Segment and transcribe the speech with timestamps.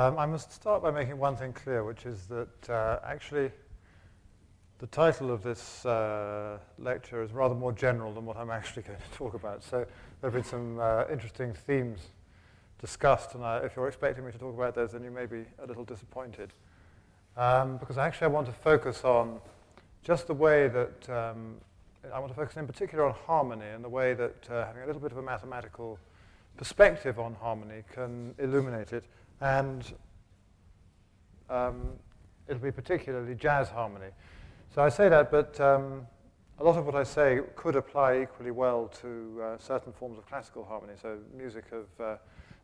[0.00, 3.50] Um, I must start by making one thing clear, which is that uh, actually
[4.78, 8.98] the title of this uh, lecture is rather more general than what I'm actually going
[8.98, 9.62] to talk about.
[9.62, 9.84] So
[10.20, 12.00] there have been some uh, interesting themes
[12.80, 15.44] discussed, and I, if you're expecting me to talk about those, then you may be
[15.62, 16.54] a little disappointed.
[17.36, 19.38] Um, because actually I want to focus on
[20.02, 21.56] just the way that, um,
[22.10, 24.86] I want to focus in particular on harmony and the way that uh, having a
[24.86, 25.98] little bit of a mathematical
[26.56, 29.04] perspective on harmony can illuminate it.
[29.40, 29.92] And
[31.48, 31.90] um,
[32.48, 34.10] it'll be particularly jazz harmony.
[34.74, 36.06] So I say that, but um,
[36.58, 40.26] a lot of what I say could apply equally well to uh, certain forms of
[40.26, 40.92] classical harmony.
[41.00, 42.16] So music of uh,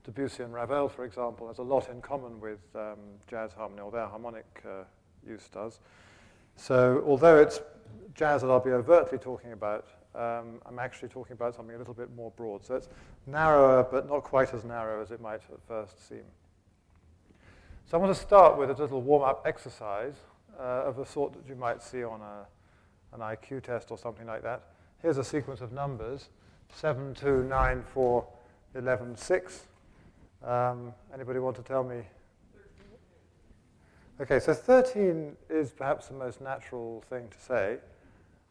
[0.04, 3.90] Debussy and Ravel, for example, has a lot in common with um, jazz harmony, or
[3.90, 4.84] their harmonic uh,
[5.26, 5.80] use does.
[6.56, 7.60] So although it's
[8.14, 11.94] jazz that I'll be overtly talking about, um, I'm actually talking about something a little
[11.94, 12.64] bit more broad.
[12.64, 12.88] So it's
[13.26, 16.24] narrower, but not quite as narrow as it might at first seem.
[17.88, 20.14] So I want to start with a little warm-up exercise
[20.58, 22.44] uh, of the sort that you might see on a,
[23.14, 24.60] an IQ test or something like that.
[25.02, 26.30] Here's a sequence of numbers,
[26.74, 28.26] 7, 2, 9, 4,
[28.74, 29.66] 11, 6.
[30.44, 32.02] Um, anybody want to tell me?
[34.20, 37.78] Okay, so 13 is perhaps the most natural thing to say.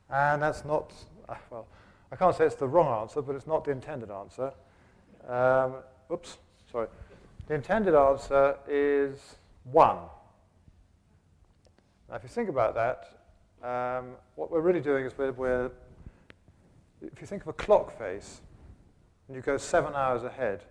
[0.09, 0.93] And that's not,
[1.27, 1.67] uh, well,
[2.09, 4.53] I can't say it's the wrong answer, but it's not the intended answer.
[5.27, 5.73] Um,
[6.09, 6.37] oops,
[6.71, 6.87] sorry.
[7.47, 9.97] The intended answer is 1.
[12.09, 13.19] Now, if you think about that,
[13.63, 15.71] um, what we're really doing is we're, we're,
[17.01, 18.41] if you think of a clock face,
[19.27, 20.63] and you go seven hours ahead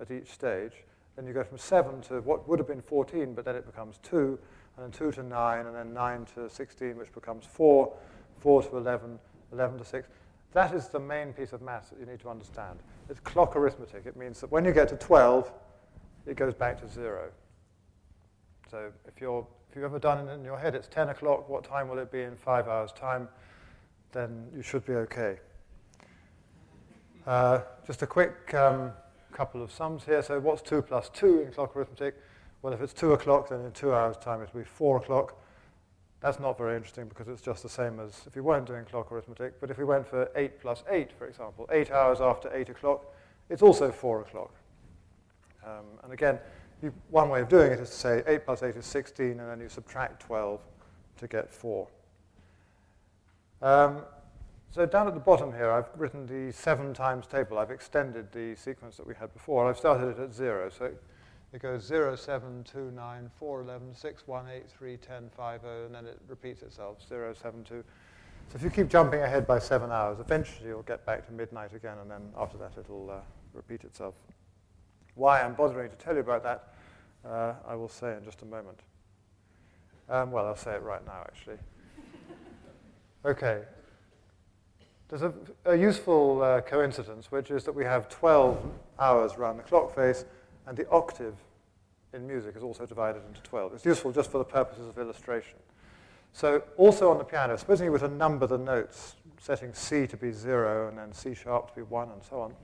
[0.00, 0.72] at each stage,
[1.14, 3.98] then you go from 7 to what would have been 14, but then it becomes
[4.02, 4.38] 2,
[4.76, 7.92] and then 2 to 9, and then 9 to 16, which becomes 4,
[8.38, 9.18] 4 to 11,
[9.52, 10.08] 11 to 6.
[10.52, 12.80] That is the main piece of maths that you need to understand.
[13.08, 14.06] It's clock arithmetic.
[14.06, 15.52] It means that when you get to 12,
[16.30, 17.28] it goes back to 0.
[18.70, 21.64] So if, you're, if you've ever done it in your head, it's 10 o'clock, what
[21.64, 23.28] time will it be in five hours' time?
[24.12, 25.38] Then you should be okay.
[27.26, 28.92] Uh, just a quick um,
[29.32, 30.22] couple of sums here.
[30.22, 32.14] So what's 2 plus 2 in clock arithmetic?
[32.62, 35.36] Well, if it's 2 o'clock, then in two hours' time it will be 4 o'clock.
[36.20, 39.10] That's not very interesting because it's just the same as if we weren't doing clock
[39.10, 39.60] arithmetic.
[39.60, 43.04] But if we went for 8 plus 8, for example, 8 hours after 8 o'clock,
[43.48, 44.54] it's also 4 o'clock.
[45.64, 46.38] Um, and again,
[46.82, 49.40] you, one way of doing it is to say 8 plus 8 is 16, and
[49.40, 50.60] then you subtract 12
[51.18, 51.88] to get 4.
[53.62, 54.02] Um,
[54.70, 57.58] so down at the bottom here, I've written the 7 times table.
[57.58, 59.68] I've extended the sequence that we had before.
[59.68, 60.70] I've started it at 0.
[60.70, 60.92] So
[61.52, 65.86] it goes 0, 7, 2, 9, 4, 11, 6, 1, 8, 3, 10, 5, 0,
[65.86, 67.84] and then it repeats itself, 0, 7, 2.
[68.48, 71.74] So if you keep jumping ahead by 7 hours, eventually you'll get back to midnight
[71.74, 73.20] again, and then after that it'll uh,
[73.52, 74.14] repeat itself.
[75.14, 76.74] Why I'm bothering to tell you about that,
[77.28, 78.78] uh, I will say in just a moment.
[80.08, 81.58] Um, well, I'll say it right now, actually.
[83.22, 83.64] Okay.
[85.10, 85.34] There's a,
[85.66, 88.64] a useful uh, coincidence, which is that we have 12
[88.98, 90.24] hours around the clock face,
[90.66, 91.34] and the octave
[92.14, 93.74] in music is also divided into 12.
[93.74, 95.58] It's useful just for the purposes of illustration.
[96.32, 100.16] So also on the piano, supposing you were to number the notes, setting C to
[100.16, 102.54] be 0 and then C sharp to be 1 and so on,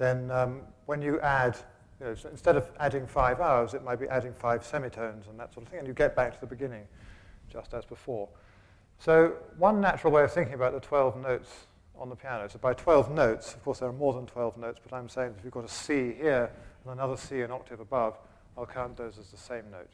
[0.00, 1.58] then um, when you add,
[2.00, 5.38] you know, so instead of adding five hours, it might be adding five semitones and
[5.38, 6.84] that sort of thing, and you get back to the beginning,
[7.52, 8.26] just as before.
[8.98, 11.50] So one natural way of thinking about the 12 notes
[11.98, 14.80] on the piano, so by 12 notes, of course there are more than 12 notes,
[14.82, 16.50] but I'm saying if you've got a C here
[16.84, 18.16] and another C an octave above,
[18.56, 19.90] I'll count those as the same note.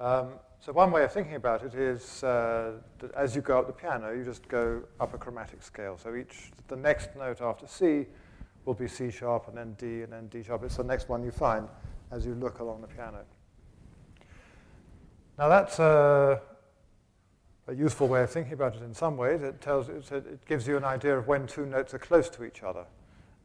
[0.00, 0.28] Um,
[0.60, 3.74] so one way of thinking about it is uh, that as you go up the
[3.74, 5.98] piano, you just go up a chromatic scale.
[6.02, 8.06] So each, the next note after C
[8.68, 10.62] will be C sharp and then D and then D sharp.
[10.62, 11.66] It's the next one you find
[12.12, 13.24] as you look along the piano.
[15.38, 16.42] Now that's a,
[17.66, 19.42] a useful way of thinking about it in some ways.
[19.42, 22.62] It, tells, it gives you an idea of when two notes are close to each
[22.62, 22.84] other.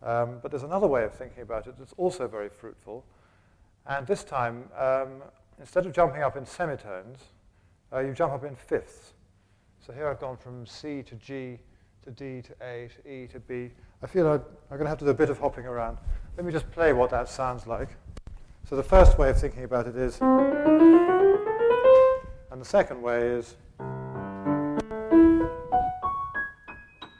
[0.04, 3.06] Um, but there's another way of thinking about it that's also very fruitful.
[3.88, 5.24] And this time, um,
[5.58, 7.20] instead of jumping up in semitones,
[7.94, 9.14] uh, you jump up in fifths.
[9.80, 11.60] So here I've gone from C to G
[12.04, 13.72] to D to A to E to B.
[14.04, 15.98] I feel I'm going to have to do a bit of hopping around.
[16.36, 17.88] Let me just play what that sounds like.
[18.68, 21.32] So the first way of thinking about it is, and
[22.60, 23.56] the second way is,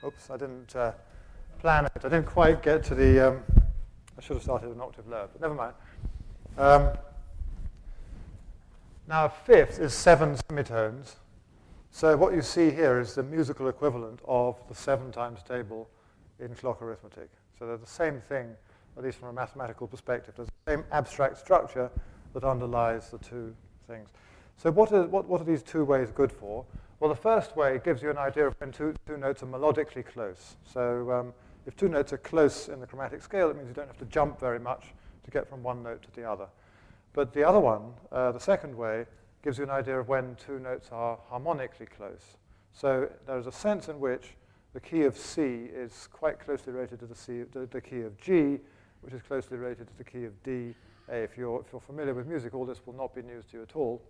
[0.06, 0.92] oops, I didn't uh,
[1.60, 1.94] plan it.
[1.96, 3.44] I didn't quite get to the, um,
[4.18, 5.76] I should have started an octave lower, but never mind.
[6.58, 6.90] Um,
[9.08, 11.16] now a fifth is seven semitones.
[11.92, 15.88] So what you see here is the musical equivalent of the seven times table
[16.40, 17.30] in clock arithmetic.
[17.58, 18.56] So they're the same thing,
[18.98, 20.34] at least from a mathematical perspective.
[20.36, 21.90] There's the same abstract structure
[22.34, 23.56] that underlies the two
[23.88, 24.10] things.
[24.58, 26.66] So what are, what, what are these two ways good for?
[27.00, 30.06] Well, the first way gives you an idea of when two, two notes are melodically
[30.06, 30.56] close.
[30.66, 31.34] So um,
[31.66, 34.06] if two notes are close in the chromatic scale, it means you don't have to
[34.06, 34.86] jump very much
[35.24, 36.48] to get from one note to the other.
[37.14, 39.06] But the other one, uh, the second way,
[39.44, 42.38] gives you an idea of when two notes are harmonically close.
[42.74, 44.36] So there is a sense in which
[44.74, 45.42] the key of C
[45.74, 48.60] is quite closely related to the, C, the key of G,
[49.02, 50.74] which is closely related to the key of D.
[51.08, 53.64] If you're, if you're familiar with music, all this will not be news to you
[53.64, 54.02] at all.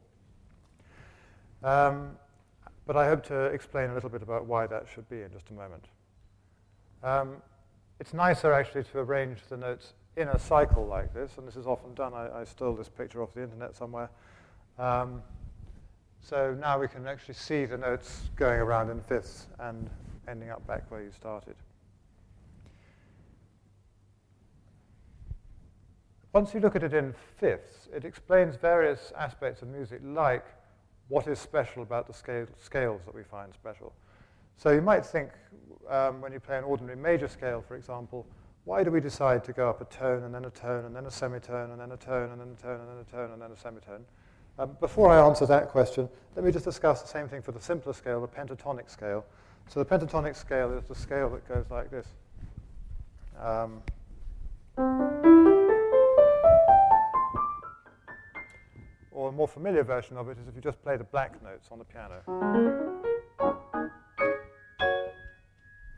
[1.63, 2.11] Um,
[2.85, 5.49] but I hope to explain a little bit about why that should be in just
[5.49, 5.85] a moment.
[7.03, 7.37] Um,
[7.99, 11.65] it's nicer actually to arrange the notes in a cycle like this, and this is
[11.65, 12.13] often done.
[12.13, 14.09] I, I stole this picture off the internet somewhere.
[14.77, 15.23] Um,
[16.21, 19.89] so now we can actually see the notes going around in fifths and
[20.27, 21.55] ending up back where you started.
[26.33, 30.45] Once you look at it in fifths, it explains various aspects of music, like
[31.07, 33.93] what is special about the scale, scales that we find special.
[34.57, 35.29] So you might think,
[35.89, 38.25] um, when you play an ordinary major scale, for example,
[38.65, 41.05] why do we decide to go up a tone and then a tone and then
[41.05, 43.41] a semitone and then a tone and then a tone and then a tone and
[43.41, 44.05] then a semitone?
[44.57, 47.61] Um, before I answer that question, let me just discuss the same thing for the
[47.61, 49.25] simpler scale, the pentatonic scale.
[49.69, 52.07] So the pentatonic scale is the scale that goes like this.
[53.41, 53.81] Um,
[59.11, 61.69] or a more familiar version of it is if you just play the black notes
[61.71, 62.21] on the piano.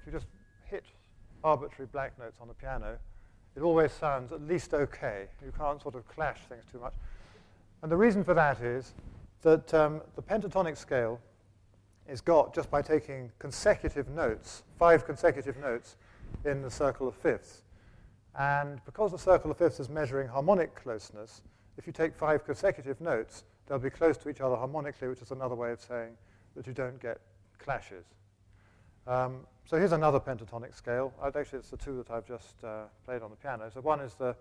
[0.01, 0.27] If you just
[0.65, 0.85] hit
[1.43, 2.97] arbitrary black notes on the piano,
[3.55, 5.27] it always sounds at least okay.
[5.43, 6.93] You can't sort of clash things too much.
[7.81, 8.93] And the reason for that is
[9.41, 11.19] that um, the pentatonic scale
[12.07, 15.97] is got just by taking consecutive notes, five consecutive notes,
[16.43, 17.63] in the circle of fifths.
[18.37, 21.41] And because the circle of fifths is measuring harmonic closeness,
[21.77, 25.31] if you take five consecutive notes, they'll be close to each other harmonically, which is
[25.31, 26.11] another way of saying
[26.55, 27.19] that you don't get
[27.57, 28.05] clashes.
[29.07, 31.13] Um, so here's another pentatonic scale.
[31.23, 33.69] Actually, it's the two that I've just uh, played on the piano.
[33.73, 34.35] So one is the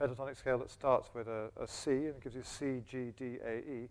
[0.00, 3.58] pentatonic scale that starts with a, a C, and gives you C, G, D, A,
[3.58, 3.88] E.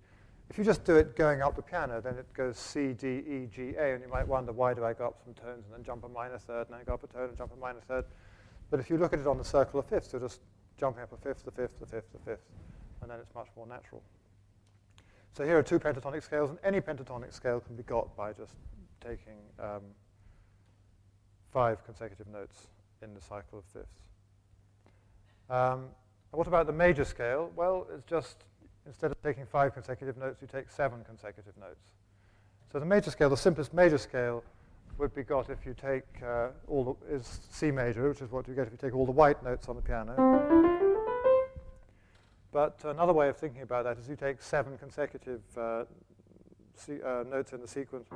[0.49, 3.49] If you just do it going up the piano, then it goes C, D, E,
[3.53, 5.83] G, A, and you might wonder, why do I go up some tones and then
[5.83, 8.05] jump a minor third, and then go up a tone and jump a minor third?
[8.69, 10.41] But if you look at it on the circle of fifths, you're just
[10.77, 12.45] jumping up a fifth, the fifth, the fifth, the fifth,
[13.01, 14.01] and then it's much more natural.
[15.33, 18.55] So here are two pentatonic scales, and any pentatonic scale can be got by just
[19.01, 19.83] taking um,
[21.51, 22.67] five consecutive notes
[23.01, 24.01] in the cycle of fifths.
[25.49, 25.89] Um,
[26.31, 27.51] what about the major scale?
[27.55, 28.45] Well, it's just
[28.87, 31.91] instead of taking five consecutive notes, you take seven consecutive notes.
[32.71, 34.43] So the major scale, the simplest major scale,
[34.97, 38.47] would be got if you take uh, all the, is C major, which is what
[38.47, 40.15] you get if you take all the white notes on the piano.
[42.51, 45.83] But another way of thinking about that is you take seven consecutive uh,
[46.75, 48.07] C, uh, notes in the sequence.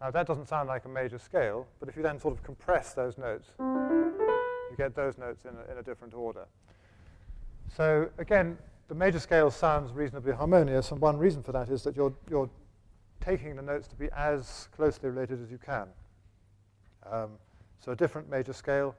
[0.00, 2.92] Now that doesn't sound like a major scale, but if you then sort of compress
[2.92, 6.46] those notes, you get those notes in a, in a different order.
[7.74, 8.58] So again,
[8.88, 12.48] the major scale sounds reasonably harmonious, and one reason for that is that you're, you're
[13.20, 15.88] taking the notes to be as closely related as you can.
[17.10, 17.30] Um,
[17.80, 18.94] so a different major scale.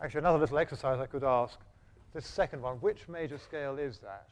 [0.00, 1.58] Actually, another little exercise I could ask,
[2.12, 4.26] this second one, which major scale is that?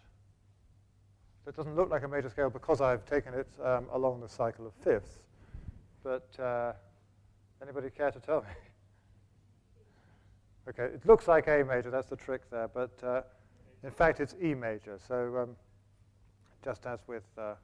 [1.44, 4.28] So it doesn't look like a major scale because I've taken it um, along the
[4.28, 5.20] cycle of fifths.
[6.02, 6.72] But uh,
[7.62, 8.48] anybody care to tell me?
[10.68, 13.22] okay, it looks like A major, that's the trick there, but uh,
[13.82, 14.98] in fact it's E major.
[15.06, 15.56] So um,
[16.64, 17.54] just as with uh,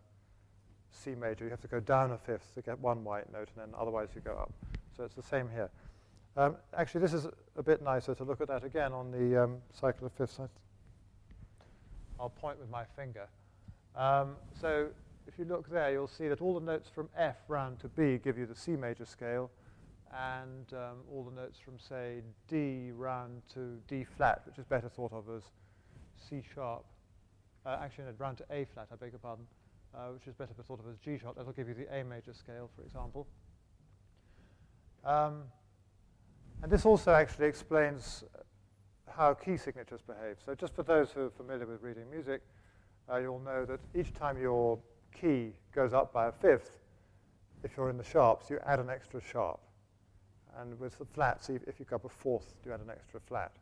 [0.90, 3.72] C major, you have to go down a fifth to get one white note, and
[3.72, 4.52] then otherwise you go up.
[4.96, 5.70] So it's the same here.
[6.36, 7.26] Um, actually, this is
[7.56, 10.38] a bit nicer to look at that again on the um, cycle of fifths.
[12.20, 13.28] I'll point with my finger.
[13.94, 14.88] Um, so
[15.26, 18.18] if you look there, you'll see that all the notes from F round to B
[18.22, 19.50] give you the C major scale,
[20.14, 24.88] and um, all the notes from, say, D round to D flat, which is better
[24.88, 25.42] thought of as
[26.16, 26.84] C sharp.
[27.64, 29.46] Uh, actually, no, round to A flat, I beg your pardon,
[29.94, 31.36] uh, which is better thought of as G sharp.
[31.36, 33.26] That'll give you the A major scale, for example.
[35.04, 35.42] Um,
[36.62, 38.24] and this also actually explains
[39.08, 40.36] how key signatures behave.
[40.44, 42.42] So just for those who are familiar with reading music,
[43.10, 44.78] uh, you'll know that each time your
[45.18, 46.78] key goes up by a fifth,
[47.62, 49.60] if you're in the sharps, you add an extra sharp.
[50.60, 53.52] And with the flats, if you go up a fourth, you add an extra flat.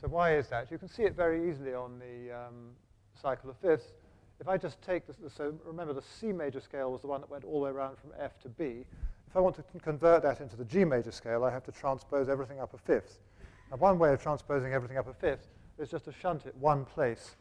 [0.00, 0.70] So why is that?
[0.70, 2.70] You can see it very easily on the um,
[3.20, 3.92] cycle of fifths.
[4.40, 7.30] If I just take this, so remember the C major scale was the one that
[7.30, 8.84] went all the way around from F to B.
[9.28, 12.28] If I want to convert that into the G major scale, I have to transpose
[12.28, 13.20] everything up a fifth.
[13.70, 15.48] Now, one way of transposing everything up a fifth
[15.78, 17.36] is just to shunt it one place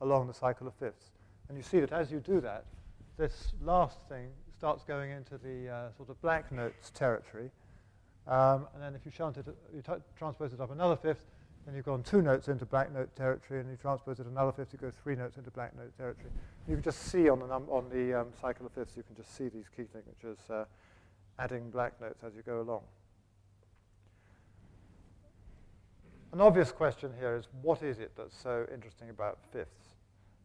[0.00, 1.12] along the cycle of fifths.
[1.48, 2.64] And you see that as you do that,
[3.16, 7.50] this last thing starts going into the uh, sort of black notes territory.
[8.30, 9.82] Um, and then if you shunt it, you
[10.16, 11.26] transpose it up another fifth,
[11.66, 14.72] then you've gone two notes into black note territory, and you transpose it another fifth,
[14.72, 16.30] you go three notes into black note territory.
[16.68, 19.36] You can just see on the, on the um, cycle of fifths, you can just
[19.36, 20.64] see these key signatures uh,
[21.40, 22.82] adding black notes as you go along.
[26.32, 29.96] An obvious question here is what is it that's so interesting about fifths?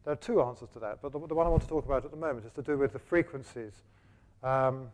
[0.04, 2.04] There are two answers to that, but the, the one I want to talk about
[2.04, 3.84] at the moment is to do with the frequencies
[4.42, 4.88] um,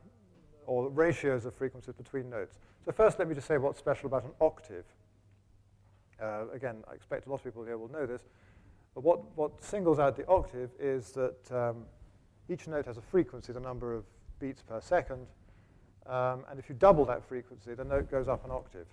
[0.66, 2.58] or ratios of frequencies between notes.
[2.84, 4.84] So first let me just say what's special about an octave.
[6.20, 8.22] Uh, again, I expect a lot of people here will know this,
[8.94, 11.84] but what, what singles out the octave is that um,
[12.48, 14.04] each note has a frequency, the number of
[14.40, 15.26] beats per second,
[16.06, 18.86] um, and if you double that frequency, the note goes up an octave.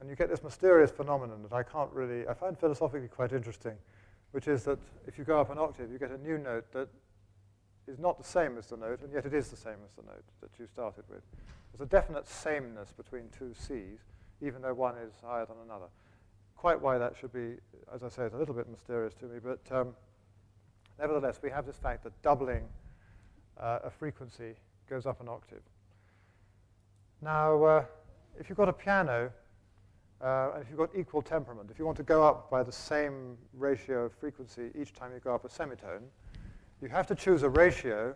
[0.00, 3.74] And you get this mysterious phenomenon that I can't really, I find philosophically quite interesting,
[4.32, 6.88] which is that if you go up an octave, you get a new note that
[7.88, 10.02] is not the same as the note, and yet it is the same as the
[10.02, 11.22] note that you started with.
[11.72, 14.00] There's a definite sameness between two Cs,
[14.40, 15.86] even though one is higher than another.
[16.56, 17.56] Quite why that should be,
[17.94, 19.94] as I say, is a little bit mysterious to me, but um,
[20.98, 22.64] nevertheless, we have this fact that doubling
[23.58, 24.54] uh, a frequency
[24.88, 25.62] goes up an octave.
[27.22, 27.84] Now, uh,
[28.38, 29.32] if you've got a piano,
[30.20, 32.72] uh, and if you've got equal temperament, if you want to go up by the
[32.72, 36.02] same ratio of frequency each time you go up a semitone,
[36.80, 38.14] you have to choose a ratio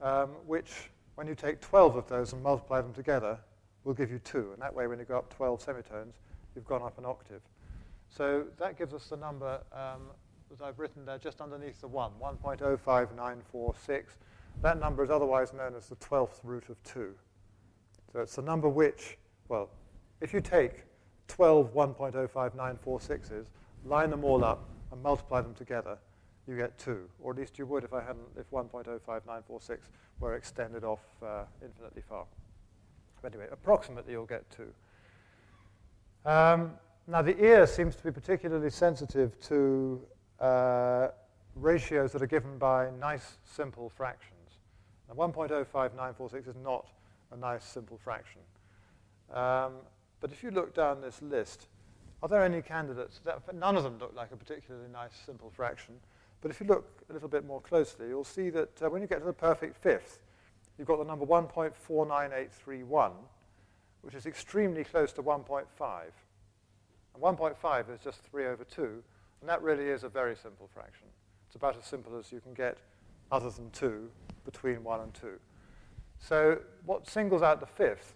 [0.00, 3.38] um, which, when you take 12 of those and multiply them together,
[3.84, 4.50] will give you 2.
[4.52, 6.16] And that way, when you go up 12 semitones,
[6.54, 7.40] you've gone up an octave.
[8.08, 10.02] So that gives us the number um,
[10.50, 14.04] that I've written there just underneath the 1, 1.05946.
[14.62, 17.14] That number is otherwise known as the 12th root of 2.
[18.12, 19.70] So it's the number which, well,
[20.20, 20.84] if you take
[21.28, 23.46] 12 1.05946s,
[23.84, 25.98] line them all up, and multiply them together,
[26.48, 27.08] you get 2.
[27.20, 29.78] Or at least you would if, I hadn't, if 1.05946
[30.18, 32.24] were extended off uh, infinitely far.
[33.22, 36.28] But anyway, approximately you'll get 2.
[36.28, 36.72] Um,
[37.06, 40.00] now, the ear seems to be particularly sensitive to
[40.40, 41.08] uh,
[41.54, 44.34] ratios that are given by nice, simple fractions.
[45.08, 46.86] Now, 1.05946 is not
[47.32, 48.40] a nice, simple fraction.
[49.32, 49.74] Um,
[50.20, 51.68] but if you look down this list,
[52.22, 53.20] are there any candidates?
[53.24, 55.94] That, none of them look like a particularly nice, simple fraction.
[56.40, 59.08] But if you look a little bit more closely, you'll see that uh, when you
[59.08, 60.20] get to the perfect fifth,
[60.76, 63.12] you've got the number 1.49831,
[64.02, 65.64] which is extremely close to 1.5.
[67.14, 69.02] And 1.5 is just 3 over 2,
[69.40, 71.06] and that really is a very simple fraction.
[71.46, 72.78] It's about as simple as you can get,
[73.32, 74.08] other than 2,
[74.44, 75.30] between 1 and 2.
[76.20, 78.14] So what singles out the fifth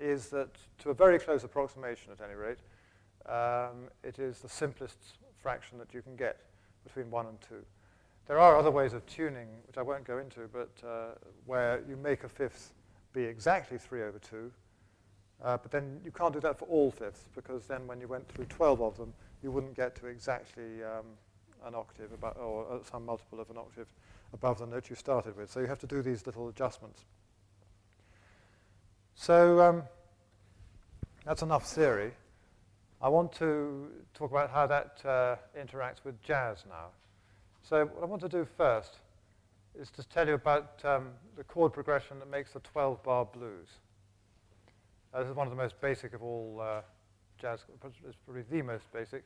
[0.00, 2.58] is that, to a very close approximation at any rate,
[3.26, 4.98] um, it is the simplest
[5.40, 6.38] fraction that you can get
[6.86, 7.54] between 1 and 2.
[8.26, 11.96] There are other ways of tuning, which I won't go into, but uh, where you
[11.96, 12.72] make a fifth
[13.12, 14.50] be exactly 3 over 2,
[15.44, 18.26] uh, but then you can't do that for all fifths, because then when you went
[18.28, 21.06] through 12 of them, you wouldn't get to exactly um,
[21.64, 23.86] an octave, about, or uh, some multiple of an octave
[24.32, 25.50] above the note you started with.
[25.50, 27.04] So you have to do these little adjustments.
[29.14, 29.82] So um,
[31.24, 32.12] that's enough theory.
[33.00, 36.86] I want to talk about how that uh, interacts with jazz now.
[37.62, 39.00] So what I want to do first
[39.78, 43.68] is to tell you about um, the chord progression that makes the 12-bar blues.
[45.12, 46.80] Uh, this is one of the most basic of all uh,
[47.38, 47.60] jazz,
[48.08, 49.24] it's probably the most basic.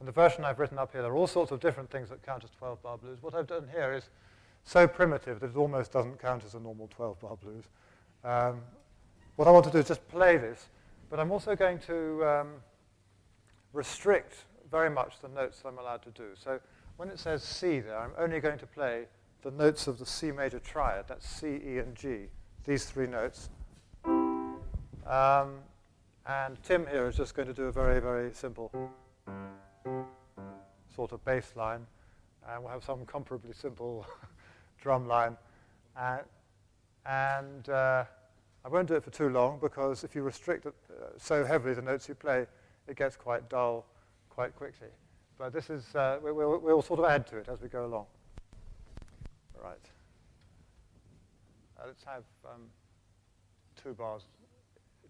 [0.00, 2.24] And the version I've written up here, there are all sorts of different things that
[2.24, 3.18] count as 12-bar blues.
[3.20, 4.08] What I've done here is
[4.64, 7.64] so primitive that it almost doesn't count as a normal 12-bar blues.
[8.24, 8.62] Um,
[9.36, 10.66] what I want to do is just play this,
[11.08, 12.48] but I'm also going to um,
[13.72, 16.28] restrict very much the notes I'm allowed to do.
[16.34, 16.60] So
[16.96, 19.06] when it says C there, I'm only going to play
[19.42, 21.06] the notes of the C major triad.
[21.08, 22.26] That's C, E, and G,
[22.64, 23.50] these three notes.
[24.04, 25.58] Um,
[26.26, 28.70] and Tim here is just going to do a very, very simple
[30.94, 31.86] sort of bass line.
[32.48, 34.06] And we'll have some comparably simple
[34.80, 35.36] drum line.
[35.96, 36.18] Uh,
[37.04, 38.04] and uh,
[38.64, 41.74] I won't do it for too long because if you restrict it, uh, so heavily
[41.74, 42.46] the notes you play,
[42.88, 43.86] it gets quite dull
[44.28, 44.88] quite quickly.
[45.38, 47.84] But this is, uh, we, will we'll sort of add to it as we go
[47.86, 48.06] along.
[49.62, 49.76] Right.
[51.78, 52.62] Uh, let's have um,
[53.82, 54.22] two bars,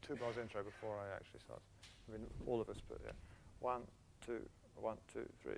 [0.00, 1.60] two bars intro before I actually start.
[2.08, 3.12] I mean, all of us, but yeah.
[3.60, 3.82] One,
[4.26, 4.40] two,
[4.76, 5.54] one, two, three.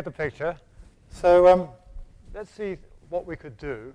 [0.00, 0.56] Get the picture.
[1.10, 1.68] So um,
[2.32, 2.78] let's see
[3.10, 3.92] what we could do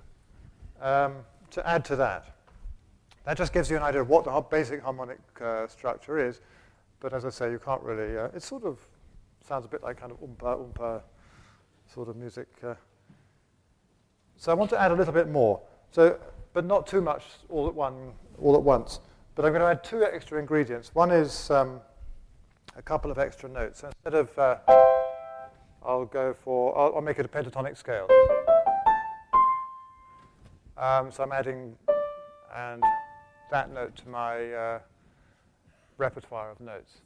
[0.79, 1.15] um,
[1.49, 2.35] to add to that.
[3.23, 6.41] That just gives you an idea of what the basic harmonic uh, structure is.
[6.99, 8.77] But as I say, you can't really, uh, it sort of
[9.47, 11.01] sounds a bit like kind of oompa oompa
[11.91, 12.49] sort of music.
[12.63, 12.75] Uh.
[14.37, 15.59] So I want to add a little bit more.
[15.89, 16.19] So,
[16.53, 18.99] but not too much all at one, all at once.
[19.33, 20.93] But I'm going to add two extra ingredients.
[20.93, 21.81] One is um,
[22.77, 23.79] a couple of extra notes.
[23.79, 24.57] So instead of, uh,
[25.85, 28.07] I'll go for, I'll, I'll, make it a pentatonic scale.
[30.77, 31.75] Um, so I'm adding
[32.55, 32.83] and
[33.51, 34.79] that note to my uh,
[35.97, 37.01] repertoire of notes.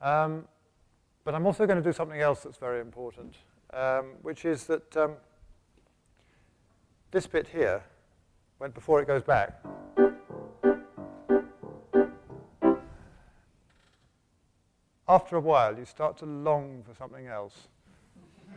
[0.00, 0.46] Um,
[1.24, 3.34] but I'm also going to do something else that's very important,
[3.74, 5.16] um, which is that um,
[7.10, 7.82] this bit here,
[8.58, 9.60] when before it goes back,
[15.08, 17.68] after a while you start to long for something else,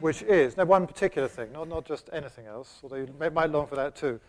[0.04, 3.50] which is, no, one particular thing, not, not just anything else, although you may, might
[3.50, 4.20] long for that too.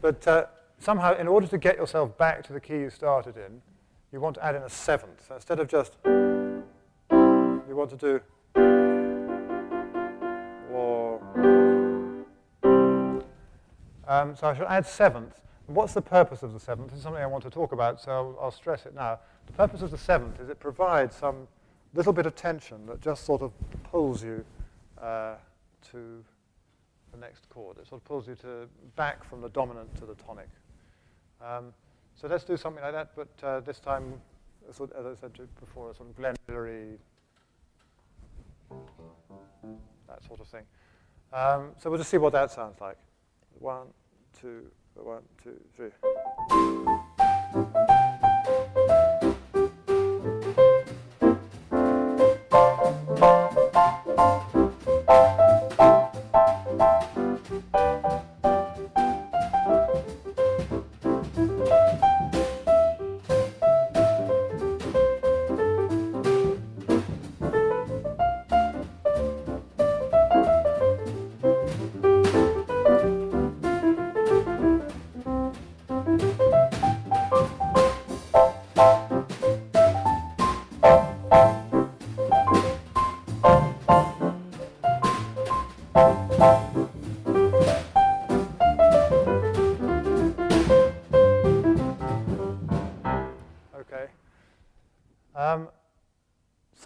[0.00, 0.46] But uh,
[0.80, 3.62] somehow, in order to get yourself back to the key you started in,
[4.10, 5.24] you want to add in a seventh.
[5.28, 6.64] So instead of just, you
[7.12, 8.20] want to do,
[10.72, 11.20] or.
[14.08, 15.38] Um, so I shall add seventh.
[15.68, 16.88] And what's the purpose of the seventh?
[16.88, 19.20] This is something I want to talk about, so I'll, I'll stress it now.
[19.46, 21.46] The purpose of the seventh is it provides some
[21.94, 23.52] little bit of tension that just sort of
[23.84, 24.44] pulls you
[25.00, 25.34] uh,
[25.90, 26.24] to
[27.12, 27.78] the next chord.
[27.78, 30.48] It sort of pulls you to back from the dominant to the tonic.
[31.40, 31.72] Um,
[32.14, 34.20] so let's do something like that, but uh, this time,
[34.68, 36.98] as I said before, a sort of Glenn Millery,
[40.08, 40.64] that sort of thing.
[41.32, 42.96] Um, so we'll just see what that sounds like.
[43.58, 43.88] One,
[44.40, 45.90] two, one, two, three.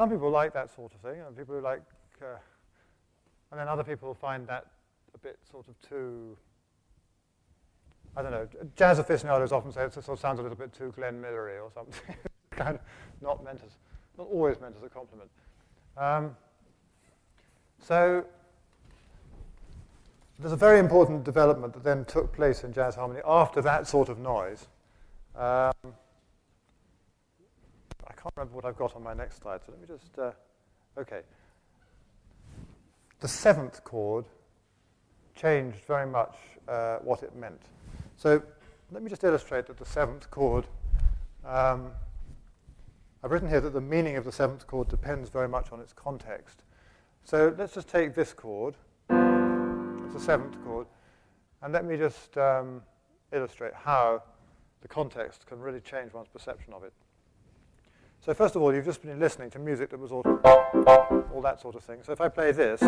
[0.00, 1.82] Some people like that sort of thing, and people who like,
[2.22, 2.38] uh,
[3.50, 4.64] and then other people find that
[5.14, 6.38] a bit sort of too,
[8.16, 10.90] I don't know, jazz aficionados often say it sort of sounds a little bit too
[10.96, 12.00] Glenn Millery or something.
[12.50, 12.80] kind of
[13.20, 13.72] not meant as,
[14.16, 15.28] not always meant as a compliment.
[15.98, 16.34] Um,
[17.78, 18.24] so
[20.38, 24.08] there's a very important development that then took place in jazz harmony after that sort
[24.08, 24.66] of noise.
[25.36, 25.92] Um,
[28.22, 30.32] can't remember what I've got on my next slide, so let me just, uh,
[30.98, 31.22] okay.
[33.20, 34.26] The seventh chord
[35.34, 36.36] changed very much
[36.68, 37.62] uh, what it meant.
[38.18, 38.42] So
[38.92, 40.66] let me just illustrate that the seventh chord,
[41.46, 41.92] um,
[43.24, 45.94] I've written here that the meaning of the seventh chord depends very much on its
[45.94, 46.62] context.
[47.24, 48.74] So let's just take this chord,
[49.08, 50.86] it's a seventh chord,
[51.62, 52.82] and let me just um,
[53.32, 54.22] illustrate how
[54.82, 56.92] the context can really change one's perception of it.
[58.22, 60.22] So first of all, you've just been listening to music that was all,
[61.34, 62.02] all that sort of thing.
[62.02, 62.82] So if I play this,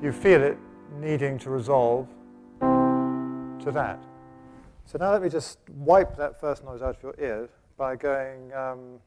[0.00, 0.56] you feel it
[1.00, 2.06] needing to resolve
[2.60, 4.00] to that.
[4.86, 8.52] So now let me just wipe that first noise out of your ears by going.
[8.52, 9.00] Um,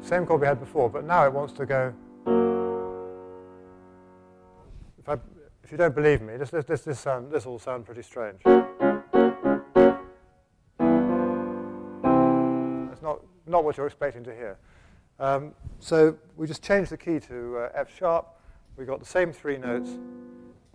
[0.00, 1.92] same chord we had before, but now it wants to go.
[4.98, 5.16] If I
[5.64, 8.40] if you don't believe me, this, this, this, sound, this all sound pretty strange.
[12.92, 14.58] It's not, not what you're expecting to hear.
[15.18, 18.26] Um, so we just changed the key to uh, F sharp.
[18.76, 19.90] We got the same three notes,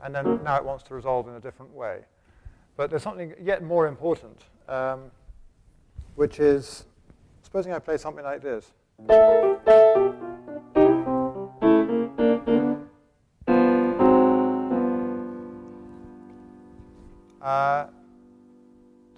[0.04, 2.02] and then now it wants to resolve in a different way.
[2.76, 5.12] But there's something yet more important, um,
[6.16, 6.86] which is,
[7.42, 8.72] supposing I play something like this.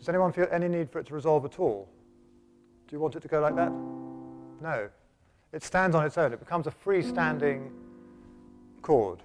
[0.09, 1.87] Does anyone feel any need for it to resolve at all?
[2.87, 3.71] Do you want it to go like that?
[4.59, 4.89] No.
[5.53, 6.33] It stands on its own.
[6.33, 7.69] It becomes a freestanding
[8.81, 9.19] chord.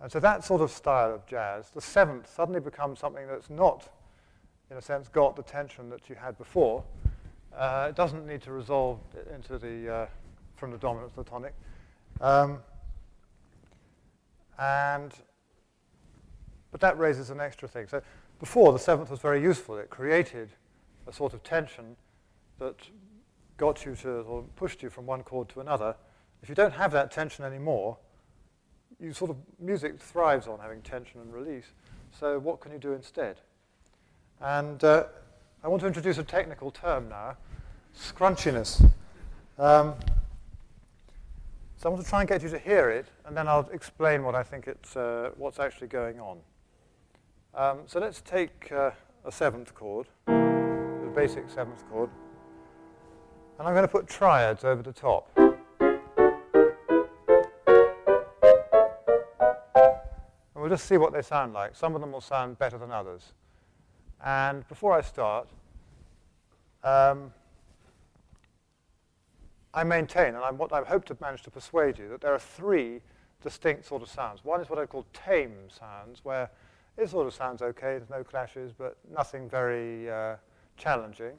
[0.00, 3.88] And so that sort of style of jazz, the seventh, suddenly becomes something that's not,
[4.68, 6.82] in a sense, got the tension that you had before.
[7.56, 8.98] Uh, it doesn't need to resolve
[9.32, 10.06] into the, uh,
[10.56, 11.54] from the dominant to the tonic.
[12.20, 12.58] Um,
[14.58, 15.14] and,
[16.72, 17.86] but that raises an extra thing.
[17.86, 18.02] So
[18.40, 19.78] before, the seventh was very useful.
[19.78, 20.50] It created
[21.06, 21.96] a sort of tension
[22.58, 22.76] that
[23.56, 25.96] got you to, or pushed you from one chord to another.
[26.42, 27.96] If you don't have that tension anymore,
[29.00, 31.66] you sort of, music thrives on having tension and release.
[32.18, 33.36] So what can you do instead?
[34.40, 35.04] And uh,
[35.64, 37.36] I want to introduce a technical term now,
[37.96, 38.80] scrunchiness.
[39.58, 39.94] Um,
[41.76, 44.22] so I want to try and get you to hear it, and then I'll explain
[44.22, 46.38] what I think it's, uh, what's actually going on.
[47.58, 48.92] Um, so let's take uh,
[49.24, 52.08] a seventh chord, the basic seventh chord,
[53.58, 55.28] and I'm going to put triads over the top.
[55.36, 55.58] And
[60.54, 61.74] we'll just see what they sound like.
[61.74, 63.32] Some of them will sound better than others.
[64.24, 65.48] And before I start,
[66.84, 67.32] um,
[69.74, 72.38] I maintain, and I'm, what I hope to manage to persuade you, that there are
[72.38, 73.00] three
[73.42, 74.44] distinct sort of sounds.
[74.44, 76.48] One is what I call tame sounds, where
[76.98, 80.36] it sort of sounds okay, there's no clashes, but nothing very uh,
[80.76, 81.34] challenging.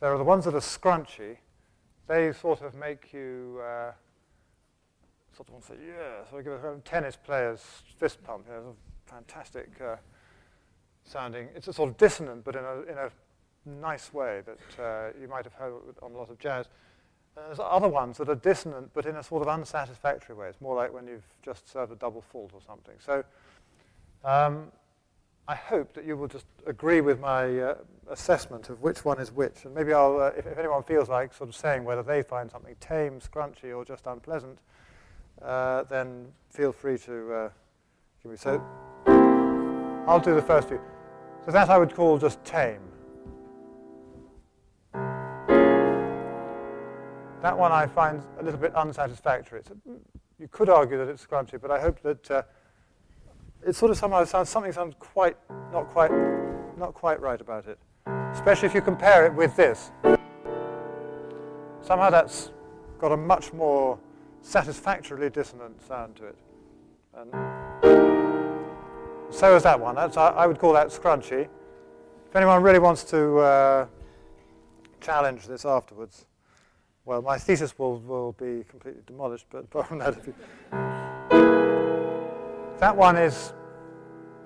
[0.00, 1.36] There are the ones that are scrunchy.
[2.08, 3.92] They sort of make you uh,
[5.36, 7.62] sort of want to say, yeah, sort of give a tennis player's
[7.98, 8.46] fist pump.
[8.48, 9.96] You know, it's a fantastic uh,
[11.04, 11.48] sounding.
[11.54, 13.10] It's a sort of dissonant, but in a, in a
[13.64, 16.66] nice way that uh, you might have heard on a lot of jazz.
[17.36, 20.48] And There's other ones that are dissonant, but in a sort of unsatisfactory way.
[20.48, 22.96] It's more like when you've just served a double fault or something.
[22.98, 23.24] So
[24.24, 24.70] um,
[25.48, 27.74] I hope that you will just agree with my uh,
[28.10, 29.64] assessment of which one is which.
[29.64, 32.50] And maybe I'll, uh, if, if, anyone feels like sort of saying whether they find
[32.50, 34.58] something tame, scrunchy, or just unpleasant,
[35.42, 37.48] uh, then feel free to uh,
[38.22, 38.36] give me.
[38.36, 38.64] So
[40.06, 40.80] I'll do the first two.
[41.44, 42.80] So that I would call just tame.
[47.42, 49.62] That one I find a little bit unsatisfactory.
[49.68, 49.90] A,
[50.38, 52.42] you could argue that it's scrunchy, but I hope that uh,
[53.66, 55.36] it sort of somehow sounds something sounds quite
[55.72, 56.10] not quite
[56.76, 57.78] not quite right about it.
[58.32, 59.92] Especially if you compare it with this.
[61.80, 62.50] Somehow that's
[62.98, 63.98] got a much more
[64.40, 66.36] satisfactorily dissonant sound to it.
[67.14, 67.30] And
[69.30, 69.94] so is that one.
[69.94, 71.48] That's, I, I would call that scrunchy.
[72.28, 73.86] If anyone really wants to uh,
[75.00, 76.26] challenge this afterwards,
[77.04, 80.16] well, my thesis will, will be completely demolished, but apart from that,
[82.82, 83.54] that one is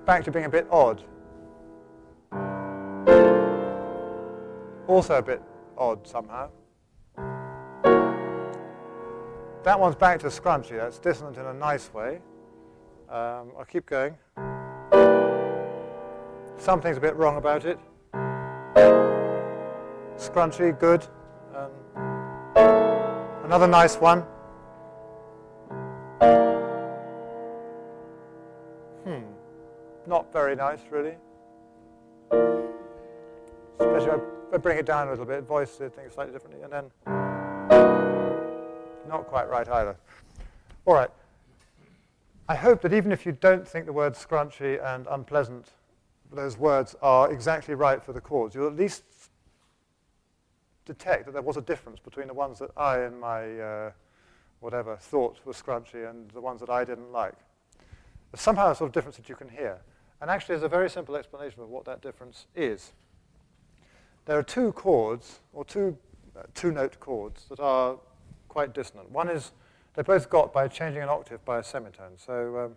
[0.04, 1.02] back to being a bit odd.
[4.86, 5.40] Also a bit
[5.78, 6.50] odd somehow.
[9.64, 10.76] That one's back to scrunchy.
[10.76, 12.20] That's dissonant in a nice way.
[13.08, 14.14] Um, I'll keep going.
[16.58, 17.78] Something's a bit wrong about it.
[20.18, 21.06] Scrunchy, good.
[23.44, 24.26] Another nice one.
[30.46, 31.16] Very nice, really.
[33.80, 36.72] Especially if I bring it down a little bit, voice the thing slightly differently, and
[36.72, 36.84] then
[39.08, 39.96] not quite right either.
[40.84, 41.10] All right.
[42.48, 45.70] I hope that even if you don't think the words scrunchy and unpleasant,
[46.32, 49.02] those words are exactly right for the chords, you'll at least
[50.84, 53.90] detect that there was a difference between the ones that I and my uh,
[54.60, 57.34] whatever thought were scrunchy and the ones that I didn't like.
[58.30, 59.80] There's somehow a sort of difference that you can hear.
[60.20, 62.92] And actually, there's a very simple explanation of what that difference is.
[64.24, 65.96] There are two chords, or two
[66.36, 67.96] uh, two-note chords, that are
[68.48, 69.10] quite dissonant.
[69.10, 69.52] One is
[69.94, 72.16] they're both got by changing an octave by a semitone.
[72.16, 72.76] So um,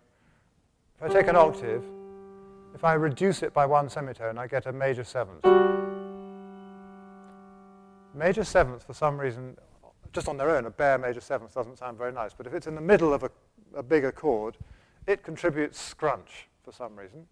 [0.98, 1.84] if I take an octave,
[2.76, 5.44] if I reduce it by one semitone, I get a major seventh.
[8.14, 9.58] Major seventh, for some reason,
[10.12, 12.34] just on their own, a bare major seventh doesn't sound very nice.
[12.34, 13.32] But if it's in the middle of a,
[13.76, 14.58] a bigger chord,
[15.08, 17.26] it contributes scrunch for some reason.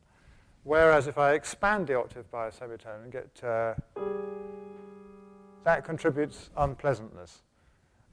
[0.64, 3.76] Whereas if I expand the octave by a semitone and get, uh,
[5.64, 7.44] that contributes unpleasantness.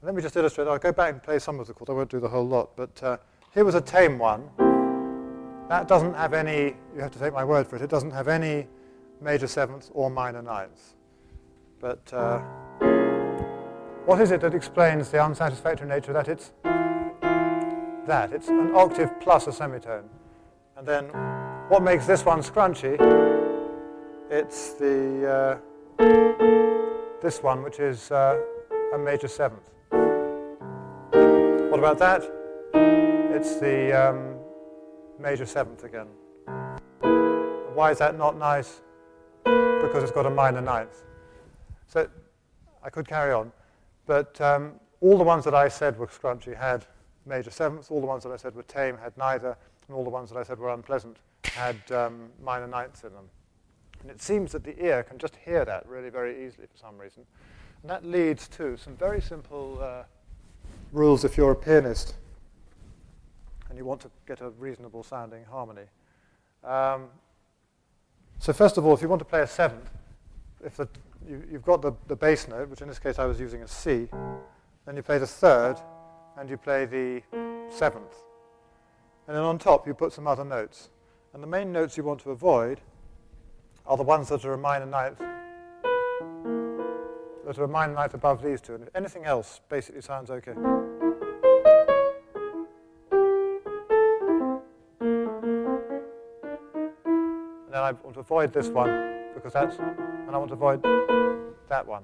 [0.03, 0.67] let me just illustrate.
[0.67, 1.89] I'll go back and play some of the chords.
[1.89, 2.77] I won't do the whole lot.
[2.77, 3.17] But uh,
[3.55, 4.49] here was a tame one.
[5.67, 8.27] That doesn't have any, you have to take my word for it, it doesn't have
[8.27, 8.67] any
[9.19, 10.93] major sevenths or minor ninths.
[11.79, 12.37] But uh,
[14.05, 16.51] what is it that explains the unsatisfactory nature that it's
[18.05, 18.31] that?
[18.31, 20.07] It's an octave plus a semitone.
[20.77, 21.05] And then
[21.69, 22.99] what makes this one scrunchy?
[24.29, 25.61] It's the
[25.99, 28.41] uh, this one, which is uh,
[28.93, 29.69] a major seventh.
[31.71, 32.29] What about that?
[33.33, 34.35] It's the um,
[35.17, 36.07] major seventh again.
[37.73, 38.81] Why is that not nice?
[39.45, 41.03] Because it's got a minor ninth.
[41.87, 42.09] So
[42.83, 43.53] I could carry on,
[44.05, 46.85] but um, all the ones that I said were scrunchy had
[47.25, 49.57] major sevenths, all the ones that I said were tame had neither,
[49.87, 53.29] and all the ones that I said were unpleasant had um, minor ninths in them.
[54.01, 56.97] And it seems that the ear can just hear that really very easily for some
[56.97, 57.23] reason.
[57.81, 60.03] And that leads to some very simple uh,
[60.91, 62.15] rules if you're a pianist
[63.69, 65.85] and you want to get a reasonable sounding harmony.
[66.63, 67.07] Um,
[68.39, 69.89] so first of all, if you want to play a seventh,
[70.63, 70.87] if the,
[71.27, 73.67] you, have got the, the bass note, which in this case I was using a
[73.67, 74.07] C,
[74.85, 75.77] then you play the third,
[76.37, 77.21] and you play the
[77.69, 78.13] seventh.
[79.27, 80.89] And then on top you put some other notes.
[81.33, 82.79] And the main notes you want to avoid
[83.85, 85.17] are the ones that are a minor ninth,
[87.45, 88.75] that are a minor ninth above these two.
[88.75, 90.51] And anything else basically sounds okay.
[90.51, 90.61] And
[97.69, 100.83] then I want to avoid this one because that's, and I want to avoid
[101.69, 102.03] that one.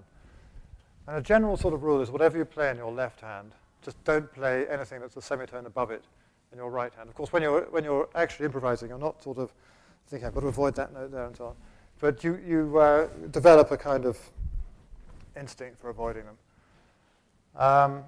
[1.07, 4.03] And a general sort of rule is whatever you play in your left hand, just
[4.03, 6.03] don't play anything that's a semitone above it
[6.51, 7.09] in your right hand.
[7.09, 9.53] Of course, when you're, when you're actually improvising, you're not sort of
[10.07, 11.55] thinking, I've got to avoid that note there and so on.
[11.99, 14.17] But you, you uh, develop a kind of
[15.39, 16.37] instinct for avoiding them.
[17.55, 18.03] Um,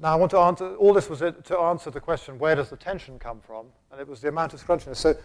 [0.00, 2.76] now I want to answer, all this was to answer the question, where does the
[2.76, 3.66] tension come from?
[3.90, 4.96] And it was the amount of scrunchiness.
[4.96, 5.16] So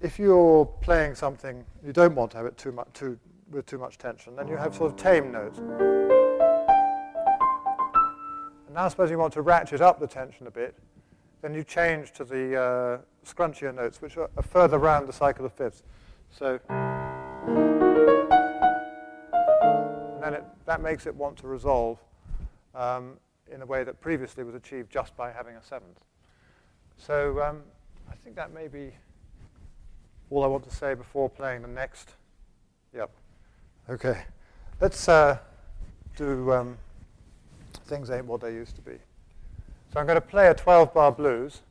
[0.00, 3.18] if you're playing something, you don't want to have it too much, too,
[3.50, 5.60] with too much tension, then you have sort of tame notes.
[8.78, 10.72] Now suppose you want to ratchet up the tension a bit,
[11.42, 15.44] then you change to the uh, scrunchier notes, which are, are further round the cycle
[15.44, 15.82] of fifths.
[16.30, 16.60] So,
[20.14, 21.98] and then it, that makes it want to resolve.
[22.72, 23.14] Um,
[23.50, 25.98] in a way that previously was achieved just by having a seventh.
[26.98, 27.62] So um,
[28.08, 28.92] I think that may be
[30.30, 32.12] all I want to say before playing the next.
[32.94, 33.10] Yep.
[33.90, 34.22] Okay.
[34.80, 35.38] Let's uh,
[36.16, 36.78] do um,
[37.88, 38.98] things ain't what they used to be.
[39.92, 41.62] So I'm going to play a 12-bar blues,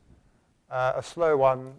[0.69, 1.75] uh, a slow one,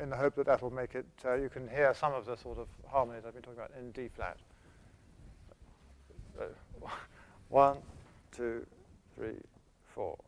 [0.00, 2.36] in the hope that that will make it, uh, you can hear some of the
[2.36, 4.36] sort of harmonies I've been talking about in D flat.
[6.36, 6.48] So,
[7.48, 7.78] one,
[8.32, 8.66] two,
[9.16, 9.36] three,
[9.94, 10.18] four.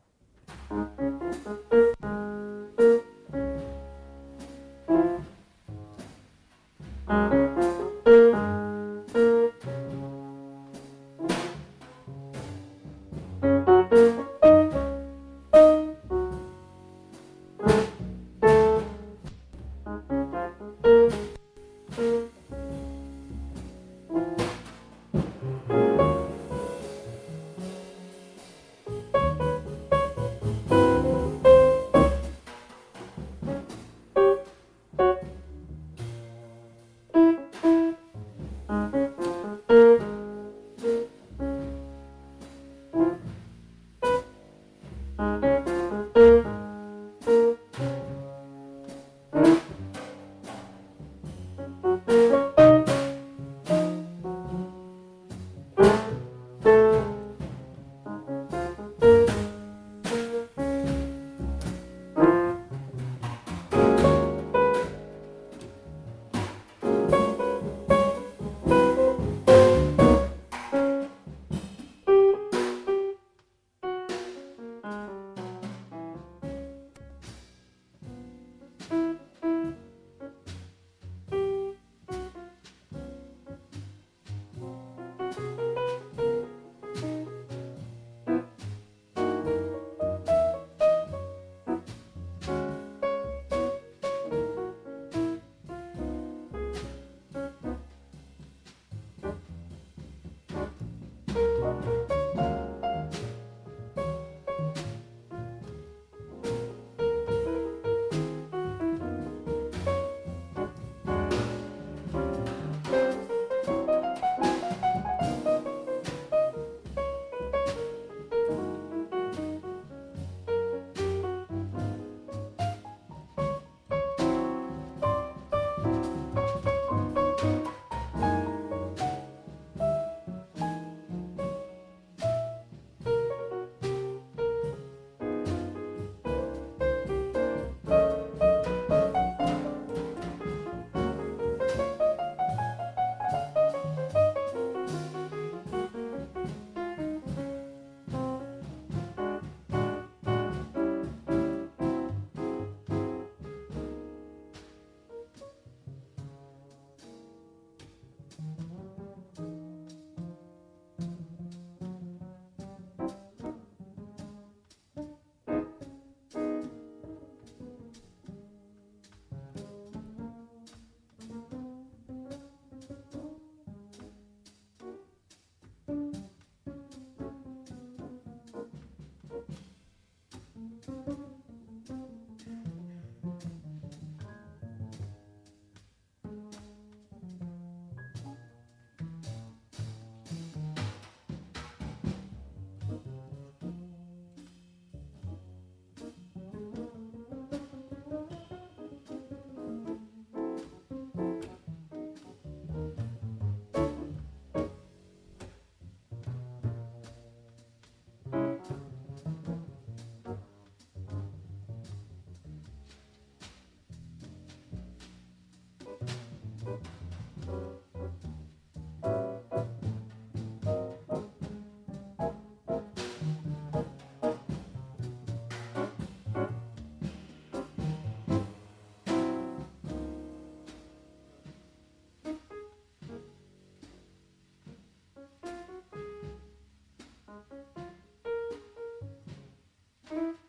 [240.10, 240.45] Música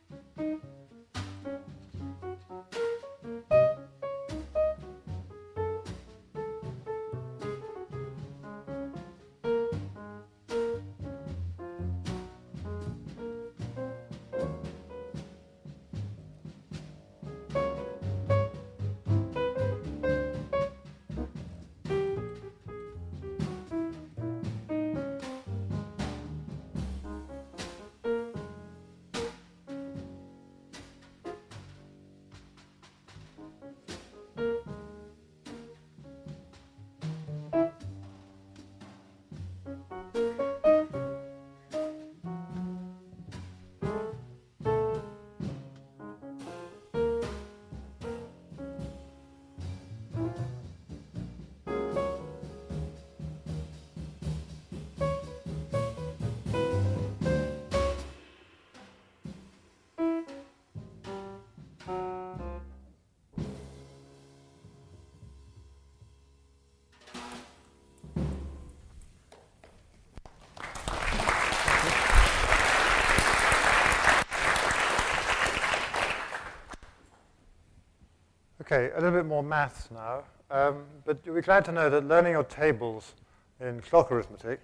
[78.70, 80.26] Okay, a little bit more maths now.
[80.52, 83.14] Um, but you'll be glad to know that learning your tables
[83.62, 84.60] in clock arithmetic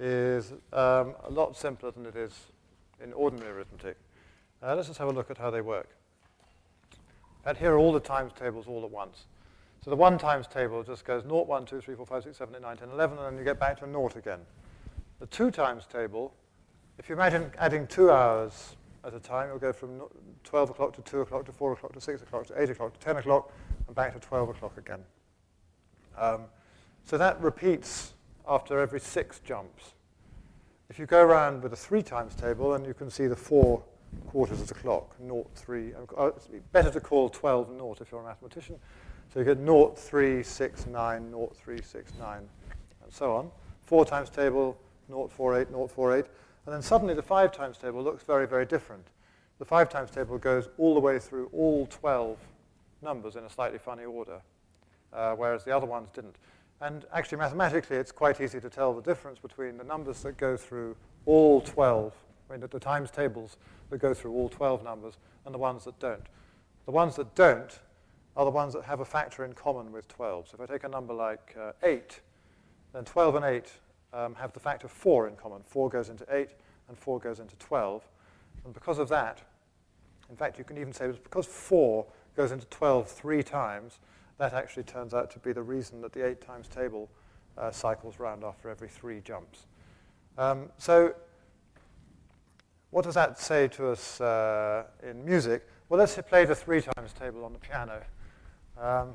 [0.00, 2.32] is um, a lot simpler than it is
[3.00, 3.98] in ordinary arithmetic.
[4.60, 5.90] Uh, let's just have a look at how they work.
[7.44, 9.26] And here are all the times tables all at once.
[9.80, 12.54] So the one times table just goes 0, 1, 2, 3, 4, 5, 6, 7,
[12.56, 14.40] 8, 9, 10, 11, and then you get back to 0 again.
[15.20, 16.34] The two times table,
[16.98, 18.74] if you imagine adding two hours
[19.06, 19.46] at a time.
[19.46, 20.02] It'll go from
[20.44, 23.00] 12 o'clock to 2 o'clock to 4 o'clock to 6 o'clock to 8 o'clock to
[23.00, 23.52] 10 o'clock
[23.86, 25.04] and back to 12 o'clock again.
[26.18, 26.42] Um,
[27.04, 28.14] so that repeats
[28.48, 29.92] after every six jumps.
[30.88, 33.82] If you go around with a three times table, then you can see the four
[34.28, 35.92] quarters of the clock, 0, 3.
[36.16, 38.76] Uh, it's better to call 12 0 if you're a mathematician.
[39.32, 42.48] So you get 0, 3, 6, 9, 0, 3, 6, 9, and
[43.12, 43.50] so on.
[43.82, 44.78] Four times table,
[45.08, 46.24] 0, 4, 8, 0, 4, 8.
[46.66, 49.06] And then suddenly the 5 times table looks very, very different.
[49.58, 52.36] The 5 times table goes all the way through all 12
[53.02, 54.40] numbers in a slightly funny order,
[55.12, 56.36] uh, whereas the other ones didn't.
[56.80, 60.56] And actually, mathematically, it's quite easy to tell the difference between the numbers that go
[60.56, 62.12] through all 12,
[62.48, 63.56] I mean, the, the times tables
[63.90, 65.14] that go through all 12 numbers,
[65.46, 66.26] and the ones that don't.
[66.84, 67.78] The ones that don't
[68.36, 70.48] are the ones that have a factor in common with 12.
[70.48, 72.20] So if I take a number like uh, 8,
[72.92, 73.72] then 12 and 8
[74.16, 75.62] um, have the factor 4 in common.
[75.62, 76.48] 4 goes into 8
[76.88, 78.02] and 4 goes into 12.
[78.64, 79.42] And because of that,
[80.30, 82.06] in fact, you can even say it's because 4
[82.36, 83.98] goes into 12 three times,
[84.38, 87.08] that actually turns out to be the reason that the 8 times table
[87.56, 89.66] uh, cycles round after every three jumps.
[90.36, 91.14] Um, so
[92.90, 95.66] what does that say to us uh, in music?
[95.88, 98.02] Well, let's play the three times table on the piano,
[98.80, 99.10] um,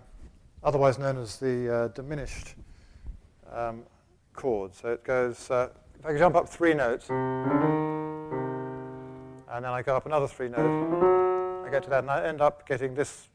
[0.63, 2.55] otherwise known as the uh, diminished
[3.51, 3.83] um,
[4.33, 4.73] chord.
[4.73, 5.69] So it goes, uh,
[5.99, 7.17] if I jump up three notes, and
[9.49, 12.67] then I go up another three notes, I get to that, and I end up
[12.67, 13.29] getting this.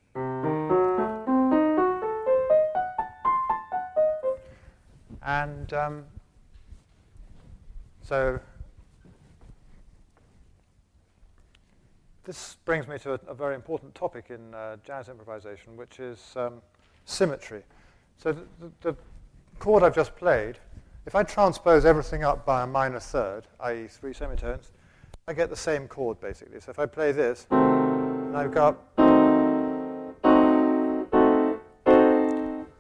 [5.23, 6.05] And um,
[8.03, 8.39] so
[12.25, 16.33] this brings me to a, a very important topic in uh, jazz improvisation, which is
[16.37, 16.63] um,
[17.05, 17.63] symmetry.
[18.19, 18.97] So the, the, the
[19.59, 20.59] chord I've just played
[21.07, 23.87] if I transpose everything up by a minor third, i.e.
[23.87, 24.73] three semitones,
[25.29, 26.61] I get the same chord basically.
[26.61, 28.77] So if I play this, and I've got,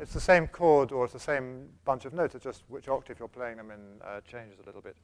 [0.00, 3.20] it's the same chord or it's the same bunch of notes, it's just which octave
[3.20, 4.96] you're playing them in uh, changes a little bit.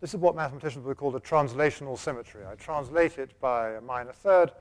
[0.00, 2.42] This is what mathematicians would call a translational symmetry.
[2.46, 4.52] I translate it by a minor third,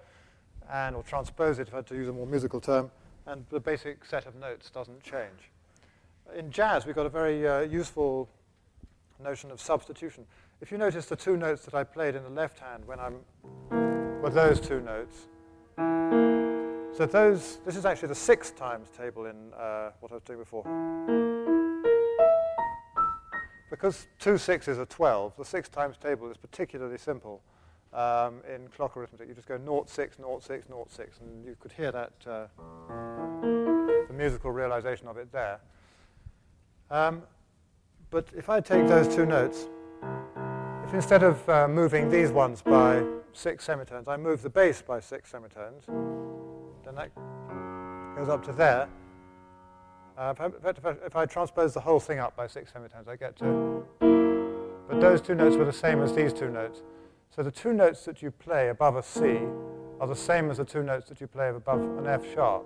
[0.72, 2.90] and or transpose it, if I had to use a more musical term,
[3.28, 5.52] and the basic set of notes doesn't change
[6.36, 8.30] in jazz, we've got a very uh, useful
[9.22, 10.26] notion of substitution.
[10.62, 13.20] If you notice the two notes that I played in the left hand when I'm
[14.22, 15.28] with those two notes,
[16.98, 20.40] so those, this is actually the six times table in uh, what I was doing
[20.40, 20.64] before.
[23.70, 27.42] Because two sixes are 12, the six times table is particularly simple
[27.94, 29.30] um, in clock arithmetic.
[29.30, 32.48] You just go 0, 6, 0, 6, 0, 6, and you could hear that, uh,
[32.90, 35.60] the musical realization of it there.
[36.92, 37.24] Um,
[38.10, 39.70] but if I take those two notes,
[40.84, 45.00] if instead of uh, moving these ones by six semitones, I move the bass by
[45.00, 45.86] six semitones,
[46.84, 47.12] then that
[48.18, 48.90] goes up to there.
[50.18, 53.08] Uh, if, I, if, I, if, I, transpose the whole thing up by six semitones,
[53.08, 53.86] I get to.
[54.90, 56.84] but those two notes were the same as these two notes.
[57.34, 59.40] So the two notes that you play above a C
[60.02, 62.66] are the same as the two notes that you play above an F sharp.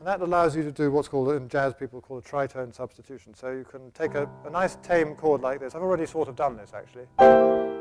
[0.00, 3.34] And that allows you to do what's called, in jazz people call a tritone substitution.
[3.34, 5.74] So you can take a, a nice tame chord like this.
[5.74, 7.04] I've already sort of done this, actually.
[7.18, 7.76] And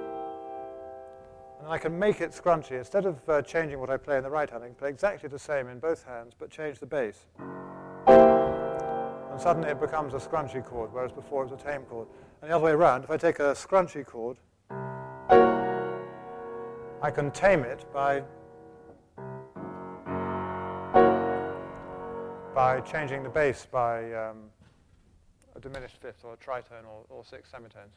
[1.65, 2.71] I can make it scrunchy.
[2.71, 5.29] Instead of uh, changing what I play in the right hand, I can play exactly
[5.29, 7.27] the same in both hands, but change the bass.
[8.07, 12.09] And suddenly it becomes a scrunchy chord, whereas before it was a tame chord.
[12.41, 14.35] And the other way around, if I take a scrunchy chord,
[17.01, 18.23] I can tame it by
[22.59, 24.35] by changing the bass by um,
[25.55, 27.93] a diminished fifth or a tritone or, or six semitones.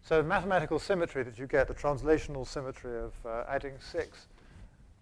[0.00, 4.28] So the mathematical symmetry that you get, the translational symmetry of uh, adding six,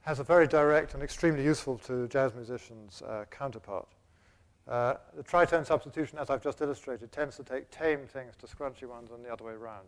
[0.01, 3.87] has a very direct and extremely useful to jazz musicians uh, counterpart.
[4.67, 8.89] Uh, the tritone substitution, as I've just illustrated, tends to take tame things to scrunchy
[8.89, 9.87] ones and the other way around.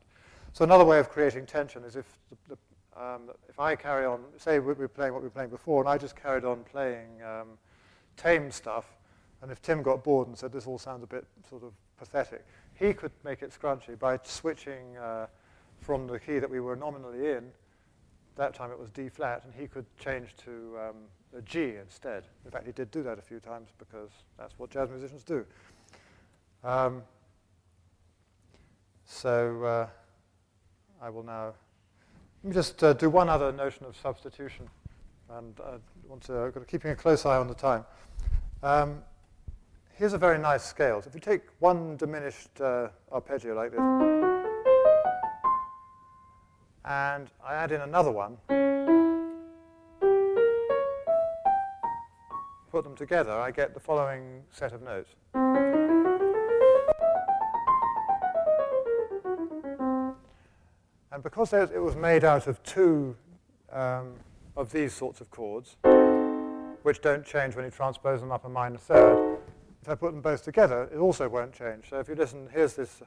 [0.53, 4.20] So another way of creating tension is if, the, the, um, if I carry on,
[4.37, 7.09] say we we're playing what we were playing before, and I just carried on playing
[7.26, 7.59] um,
[8.16, 8.96] tame stuff,
[9.42, 12.44] and if Tim got bored and said this all sounds a bit sort of pathetic,
[12.74, 15.26] he could make it scrunchy by switching uh,
[15.80, 17.50] from the key that we were nominally in.
[18.36, 20.96] That time it was D flat, and he could change to um,
[21.36, 22.24] a G instead.
[22.44, 25.44] In fact, he did do that a few times because that's what jazz musicians do.
[26.62, 27.02] Um,
[29.04, 29.86] so uh,
[31.02, 31.54] I will now
[32.42, 34.66] let me just uh, do one other notion of substitution,
[35.28, 35.76] and I
[36.11, 37.84] want to keeping a close eye on the time.
[38.64, 38.98] Um,
[39.94, 41.00] here's a very nice scale.
[41.00, 43.78] So if you take one diminished uh, arpeggio like this,
[46.84, 48.38] and I add in another one,
[52.72, 55.11] put them together, I get the following set of notes.
[61.12, 63.14] And because it was made out of two
[63.72, 64.14] um,
[64.61, 65.76] of these sorts of chords,
[66.82, 69.38] which don't change when you transpose them up a minor third.
[69.80, 71.88] If I put them both together, it also won't change.
[71.88, 73.00] So if you listen, here's this.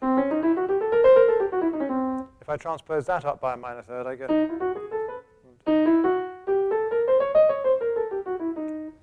[2.42, 4.32] If I transpose that up by a minor third, I get.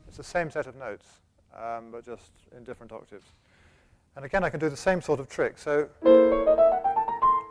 [0.09, 1.07] It's the same set of notes,
[1.57, 3.27] um, but just in different octaves.
[4.17, 5.57] And again, I can do the same sort of trick.
[5.57, 5.89] So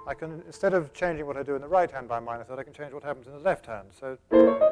[0.05, 2.43] I can, instead of changing what I do in the right hand by a minor
[2.43, 3.87] third, I can change what happens in the left hand.
[3.97, 4.68] So.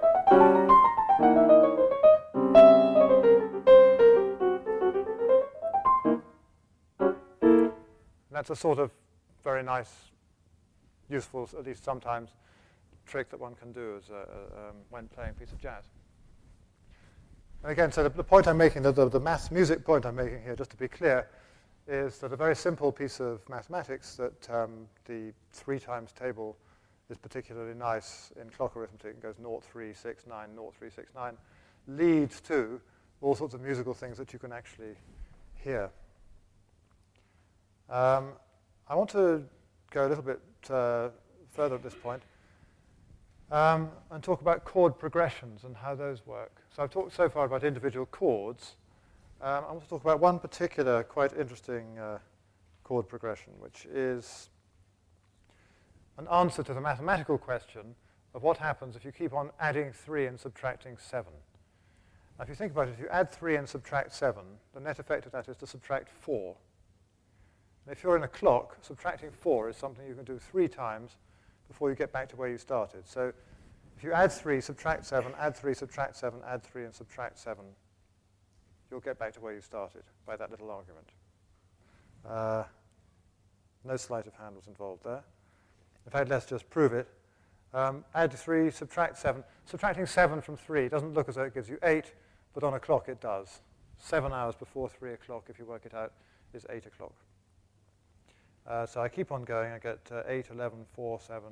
[8.38, 8.92] That's a sort of
[9.44, 9.92] very nice,
[11.10, 12.30] useful, at least sometimes,
[13.06, 15.86] trick that one can do as um, when playing a piece of jazz.
[17.64, 20.16] And again, so the, the point I'm making, the, the, the math music point I'm
[20.16, 21.28] making here, just to be clear,
[21.88, 26.56] is that a very simple piece of mathematics that um, the three times table
[27.10, 31.12] is particularly nice in clock arithmetic and goes 0, 3, 6, 9, 0, 3, 6,
[31.16, 31.38] 9,
[31.88, 32.82] leads to
[33.22, 34.96] all sorts of musical things that you can actually
[35.56, 35.90] hear.
[37.90, 38.34] Um,
[38.88, 39.44] I want to
[39.92, 41.10] go a little bit uh,
[41.50, 42.22] further at this point
[43.52, 46.62] um, and talk about chord progressions and how those work.
[46.76, 48.76] So I've talked so far about individual chords.
[49.42, 52.18] Um, I want to talk about one particular quite interesting uh,
[52.84, 54.50] chord progression, which is
[56.18, 57.96] an answer to the mathematical question
[58.34, 61.32] of what happens if you keep on adding 3 and subtracting 7.
[62.38, 64.44] Now, if you think about it, if you add 3 and subtract 7,
[64.74, 66.56] the net effect of that is to subtract 4.
[67.86, 71.18] And if you're in a clock, subtracting 4 is something you can do three times
[71.68, 73.08] before you get back to where you started.
[73.08, 73.32] So
[73.98, 77.64] if you add 3, subtract 7, add 3, subtract 7, add 3, and subtract 7,
[78.92, 81.10] you'll get back to where you started by that little argument.
[82.28, 82.64] Uh,
[83.84, 85.24] no sleight of hand was involved there.
[86.08, 87.10] In fact, let's just prove it.
[87.74, 89.44] Um, add 3, subtract 7.
[89.66, 92.14] Subtracting 7 from 3 doesn't look as though it gives you 8,
[92.54, 93.60] but on a clock it does.
[93.98, 96.14] 7 hours before 3 o'clock, if you work it out,
[96.54, 97.14] is 8 o'clock.
[98.66, 99.74] Uh, so I keep on going.
[99.74, 101.44] I get uh, 8, 11, 4, 7,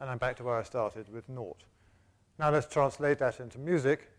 [0.00, 1.64] and I'm back to where I started with naught.
[2.38, 4.10] Now let's translate that into music.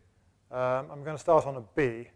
[0.52, 2.08] Um, I'm going to start on a B.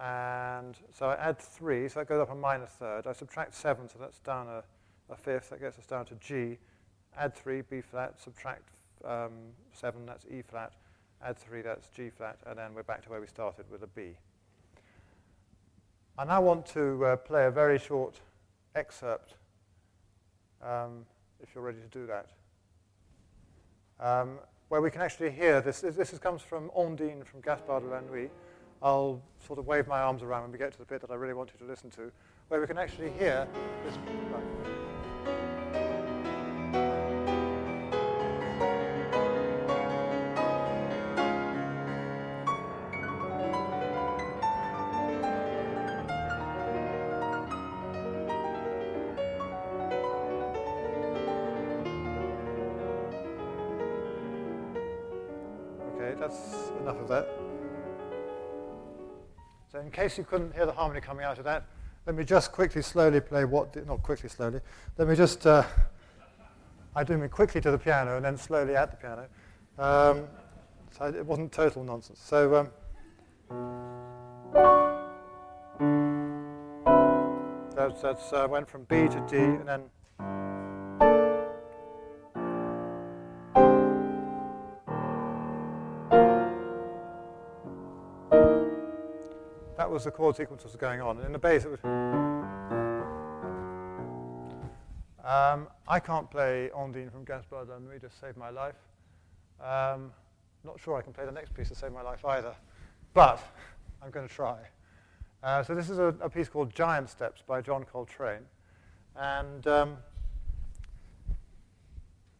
[0.00, 3.08] And so I add 3, so that goes up a minor third.
[3.08, 4.62] I subtract 7, so that's down a,
[5.10, 5.50] a fifth.
[5.50, 6.58] That gets us down to G.
[7.16, 8.20] Add 3, B flat.
[8.20, 8.68] Subtract
[9.04, 9.32] um,
[9.72, 10.72] 7, that's E flat.
[11.24, 12.38] Add 3, that's G flat.
[12.46, 14.16] And then we're back to where we started with a B.
[16.18, 18.20] I now want to uh, play a very short
[18.74, 19.34] excerpt
[20.62, 21.06] um,
[21.42, 22.30] if you're ready to do that.
[23.98, 24.38] Um,
[24.68, 25.80] where we can actually hear this.
[25.80, 28.30] This, comes from Ondine from Gaspard de la Nuit.
[28.82, 31.14] I'll sort of wave my arms around when we get to the bit that I
[31.14, 32.10] really want you to listen to,
[32.48, 33.46] where we can actually hear
[33.84, 33.98] this.
[60.12, 61.64] Case you couldn't hear the harmony coming out of that,
[62.06, 64.60] let me just quickly, slowly play what, not quickly, slowly.
[64.98, 65.64] Let me just, uh,
[66.94, 69.26] I do mean quickly to the piano and then slowly at the piano.
[69.78, 70.26] Um,
[70.90, 72.20] so it wasn't total nonsense.
[72.22, 72.68] So um,
[77.74, 79.82] that's, that's uh, went from B to D and then
[89.92, 91.16] was the chord sequence that was going on.
[91.18, 91.80] And in the bass, it was.
[95.24, 98.74] Um, I can't play Ondine from Gaspard la Nuit to save my life.
[99.60, 100.12] Um,
[100.64, 102.54] not sure I can play the next piece to save my life either,
[103.14, 103.40] but
[104.02, 104.58] I'm going to try.
[105.42, 108.44] Uh, so this is a, a, piece called Giant Steps by John Coltrane.
[109.16, 109.96] And um,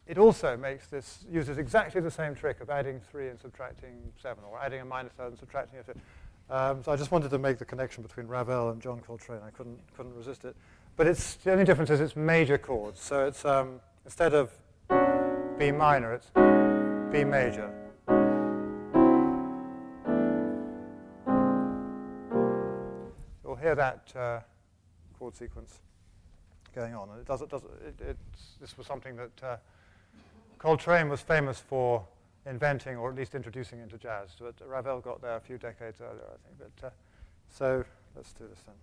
[0.07, 4.42] it also makes this, uses exactly the same trick of adding 3 and subtracting 7,
[4.44, 5.84] or adding a minor third and subtracting a.
[6.51, 9.40] Um, so I just wanted to make the connection between Ravel and John Coltrane.
[9.47, 10.55] I couldn't, couldn't resist it.
[10.97, 13.01] But it's, the only difference is it's major chords.
[13.01, 14.51] So it's um, instead of
[15.59, 16.30] B minor, it's
[17.12, 17.70] B major.
[23.45, 24.40] You'll hear that uh,
[25.18, 25.80] chord sequence
[26.74, 27.09] going on.
[27.11, 27.62] And it does, it does,
[28.01, 28.16] it,
[28.61, 29.57] this was something that uh,
[30.59, 32.05] Coltrane was famous for
[32.47, 34.30] inventing or at least introducing into jazz.
[34.38, 36.72] But Ravel got there a few decades earlier, I think.
[36.80, 36.90] But, uh,
[37.49, 37.84] so
[38.16, 38.74] let's do this then.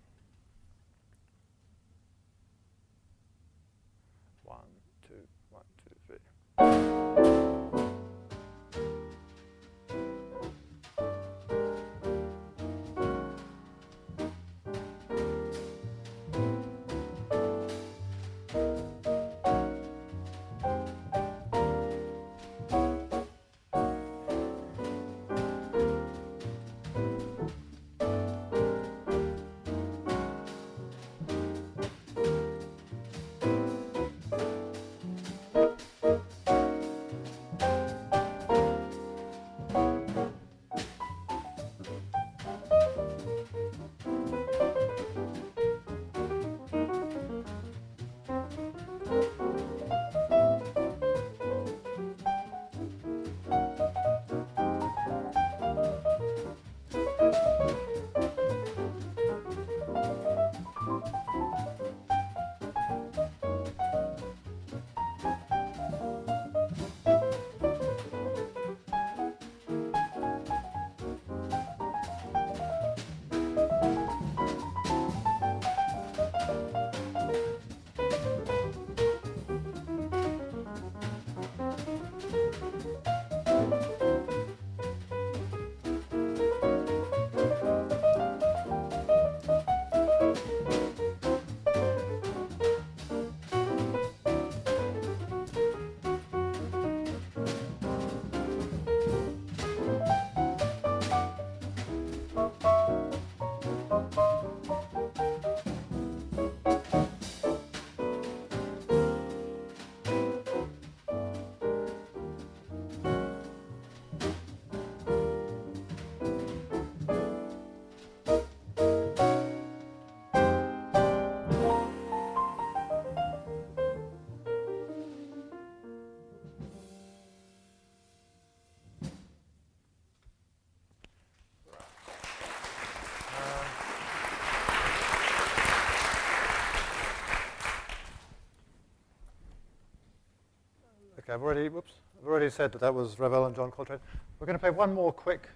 [141.30, 144.00] Okay, I've already, whoops, I've already said that that was Ravel and John Coltrane.
[144.40, 145.48] We're going to play one more quick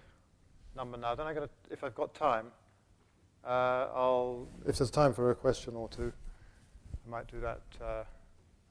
[0.73, 1.15] number now.
[1.15, 2.45] Then I'm going to, if I've got time,
[3.43, 6.13] uh, I'll, if there's time for a question or two,
[7.05, 7.59] I might do that.
[7.83, 8.03] Uh,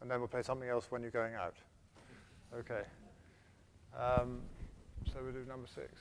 [0.01, 1.57] and then we'll play something else when you're going out.
[2.59, 2.85] Okay.
[3.95, 4.41] Um,
[5.13, 6.01] so we'll do number six.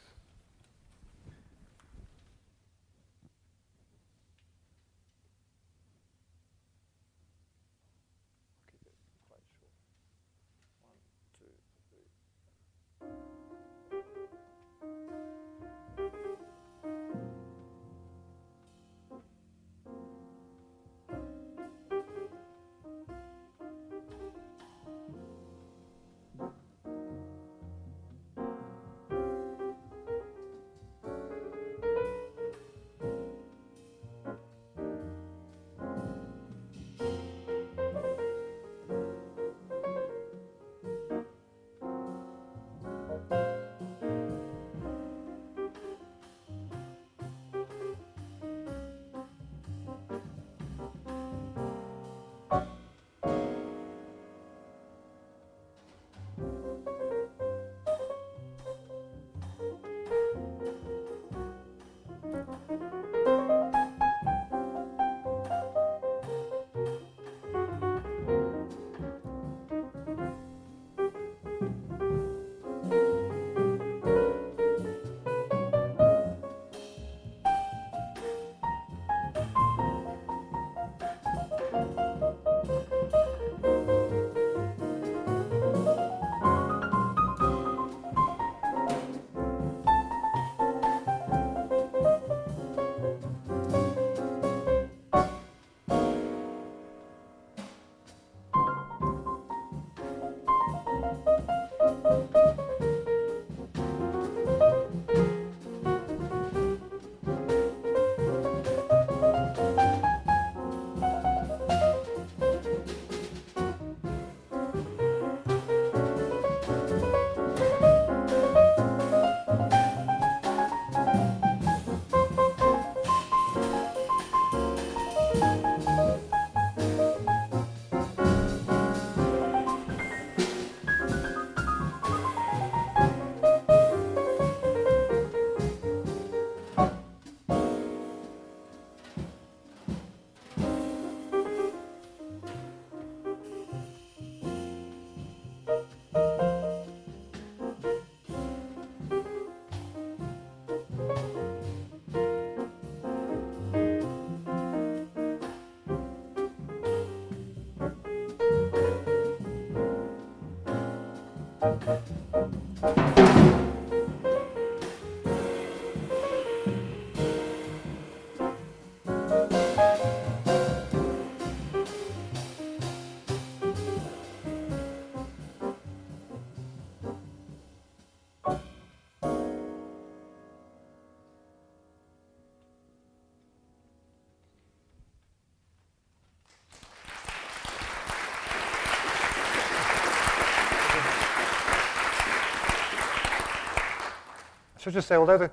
[194.83, 195.51] Should just say, although the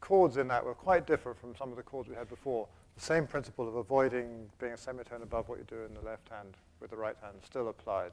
[0.00, 3.02] chords in that were quite different from some of the chords we had before, the
[3.02, 6.56] same principle of avoiding being a semitone above what you do in the left hand
[6.80, 8.12] with the right hand still applied.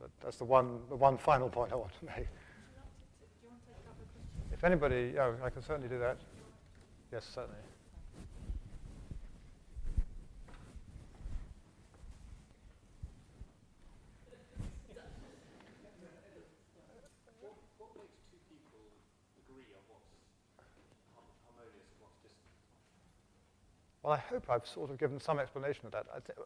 [0.00, 2.28] But that's the one, the one final point I want to make.
[4.52, 6.16] If anybody, oh, I can certainly do that.
[7.10, 7.58] Yes, certainly.
[24.06, 26.06] Well, I hope I've sort of given some explanation of that.
[26.24, 26.38] Th-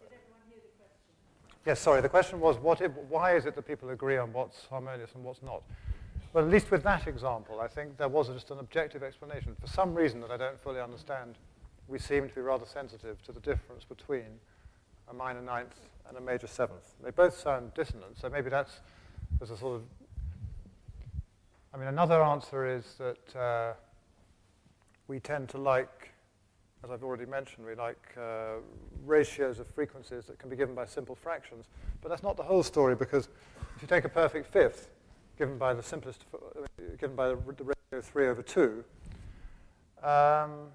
[1.67, 2.01] yes, sorry.
[2.01, 5.43] The question was, it, why is it that people agree on what's harmonious and what's
[5.43, 5.63] not?
[6.33, 9.55] Well, at least with that example, I think there was just an objective explanation.
[9.61, 11.35] For some reason that I don't fully understand,
[11.87, 14.41] we seem to be rather sensitive to the difference between
[15.11, 16.95] a minor ninth and a major seventh.
[17.05, 18.81] They both sound dissonant, so maybe that's
[19.39, 19.83] there's a sort of.
[21.75, 23.75] I mean, another answer is that uh,
[25.09, 26.10] we tend to like
[26.83, 28.57] as I've already mentioned, we like uh,
[29.05, 31.67] ratios of frequencies that can be given by simple fractions.
[32.01, 33.29] But that's not the whole story because
[33.77, 34.89] if you take a perfect fifth,
[35.39, 36.67] given by the simplest, uh,
[36.99, 38.85] given by the, ratio 3 over 2,
[40.03, 40.69] um,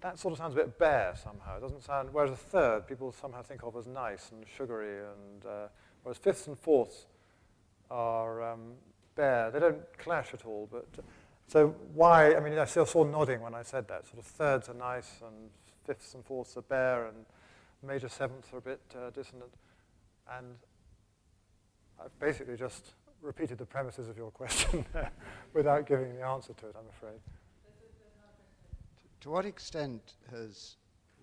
[0.00, 1.56] that sort of sounds a bit bare somehow.
[1.56, 5.46] It doesn't sound, whereas a third people somehow think of as nice and sugary, and
[5.46, 5.68] uh,
[6.02, 7.06] whereas fifths and fourths
[7.90, 8.72] are um,
[9.14, 9.50] bare.
[9.50, 10.86] They don't clash at all, but
[11.46, 14.06] so why, I mean, I still saw nodding when I said that.
[14.06, 15.50] Sort of thirds are nice and
[15.86, 17.26] fifths and fourths are bare and
[17.82, 19.52] major sevenths are a bit uh, dissonant.
[20.32, 20.56] And
[22.02, 24.84] I've basically just repeated the premises of your question
[25.54, 27.20] without giving the answer to it, I'm afraid.
[29.20, 30.76] To what extent has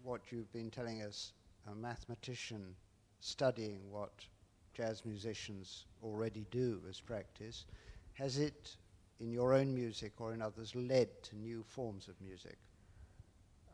[0.04, 1.34] what you've been telling us,
[1.72, 2.76] a mathematician
[3.20, 4.12] studying what
[4.74, 7.66] jazz musicians already do as practice,
[8.14, 8.78] has it
[9.22, 12.58] in your own music or in others led to new forms of music?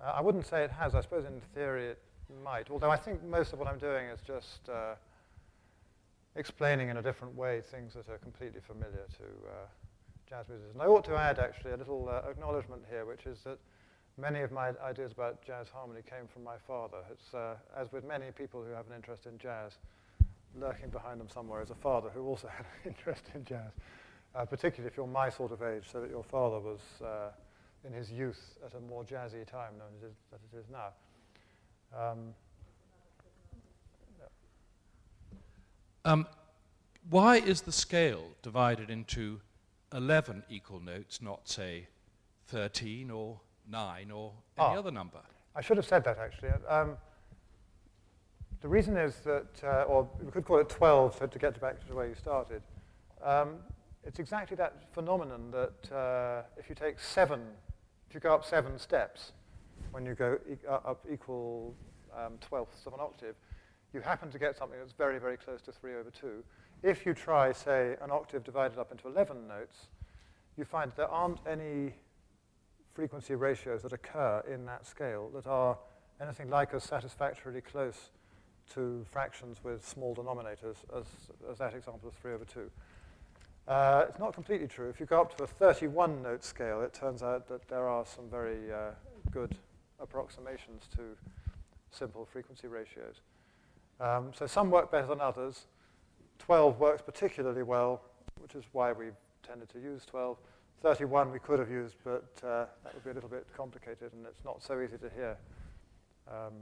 [0.02, 0.94] Uh, I wouldn't say it has.
[0.94, 2.02] I suppose in theory it
[2.44, 4.96] might, although I think most of what I'm doing is just uh,
[6.36, 9.66] explaining in a different way things that are completely familiar to uh,
[10.30, 10.74] jazz musicians.
[10.74, 13.58] And I ought to add, actually, a little uh, acknowledgement here, which is that
[14.18, 16.98] many of my ideas about jazz harmony came from my father.
[17.12, 19.74] It's, uh, as with many people who have an interest in jazz,
[20.60, 23.72] lurking behind them somewhere is a father who also had an interest in jazz
[24.36, 27.30] uh, particularly if you're my sort of age, so that your father was uh,
[27.86, 30.90] in his youth at a more jazzy time than it is, than it is now.
[31.98, 32.34] Um,
[34.20, 36.12] yeah.
[36.12, 36.28] um,
[37.10, 39.40] why is the scale divided into
[39.94, 41.88] 11 equal notes, not, say,
[42.48, 45.20] 13 or 9 or any ah, other number?
[45.56, 46.50] I should have said that, actually.
[46.68, 46.98] Um,
[48.62, 51.86] the reason is that, uh, or we could call it 12 so to get back
[51.88, 52.62] to where you started.
[53.24, 53.58] Um,
[54.08, 57.42] it's exactly that phenomenon that uh, if you take seven,
[58.08, 59.34] if you go up seven steps,
[59.92, 61.76] when you go e- uh, up equal
[62.18, 63.36] um, twelfths of an octave,
[63.94, 66.44] you happen to get something that's very, very close to 3 over 2.
[66.84, 69.88] If you try, say, an octave divided up into 11 notes,
[70.58, 71.94] you find there aren't any
[72.94, 75.78] frequency ratios that occur in that scale that are
[76.22, 78.12] anything like as satisfactorily close
[78.74, 81.06] to fractions with small denominators as,
[81.50, 82.70] as that example of 3 over 2.
[83.68, 84.88] Uh, it's not completely true.
[84.90, 88.06] If you go up to a 31 note scale, it turns out that there are
[88.06, 88.92] some very uh,
[89.32, 89.58] good
[90.00, 91.02] approximations to
[91.92, 93.16] simple frequency ratios.
[94.00, 95.66] Um, so some work better than others.
[96.40, 98.02] 12 works particularly well,
[98.40, 100.38] which is why we've tended to use 12.
[100.82, 104.26] 31 we could have used, but uh, that would be a little bit complicated and
[104.26, 105.36] it's not so easy to hear.
[106.30, 106.54] Um,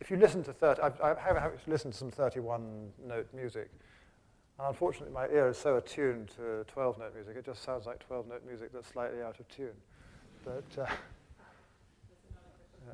[0.00, 3.70] if you listen to 30, I've, I have listened to some 31 note music.
[4.60, 7.98] And unfortunately, my ear is so attuned to 12 note music, it just sounds like
[8.06, 9.72] 12 note music that's slightly out of tune.
[10.44, 10.84] But, uh,
[12.86, 12.92] yeah.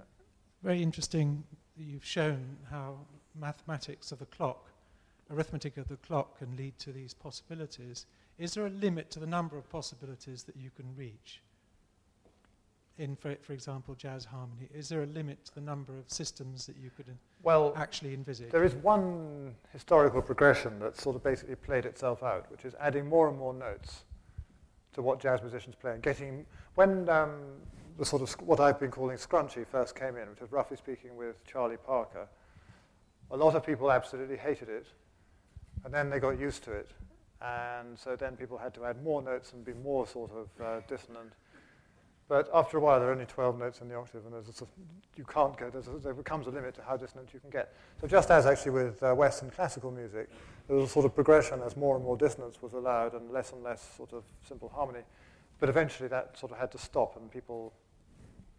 [0.62, 1.42] Very interesting
[1.76, 2.98] you've shown how
[3.34, 4.70] mathematics of the clock,
[5.28, 8.06] arithmetic of the clock, can lead to these possibilities.
[8.38, 11.42] Is there a limit to the number of possibilities that you can reach?
[12.98, 14.68] In, for, for example, jazz harmony?
[14.74, 17.06] Is there a limit to the number of systems that you could
[17.42, 18.50] well, actually envisage?
[18.50, 23.06] There is one historical progression that sort of basically played itself out, which is adding
[23.06, 24.04] more and more notes
[24.94, 27.32] to what jazz musicians play and getting when um,
[27.98, 31.16] the sort of what I've been calling scrunchy first came in, which is roughly speaking
[31.16, 32.26] with Charlie Parker.
[33.30, 34.86] A lot of people absolutely hated it,
[35.84, 36.90] and then they got used to it,
[37.42, 40.80] and so then people had to add more notes and be more sort of uh,
[40.88, 41.32] dissonant
[42.28, 44.66] But after a while, there are only 12 notes in the octave, and there's a
[45.16, 47.72] you can't go, a, there becomes a limit to how dissonant you can get.
[48.00, 50.28] So just as actually with uh, Western classical music,
[50.66, 53.52] there was a sort of progression as more and more dissonance was allowed and less
[53.52, 55.04] and less sort of simple harmony.
[55.60, 57.72] But eventually that sort of had to stop, and people,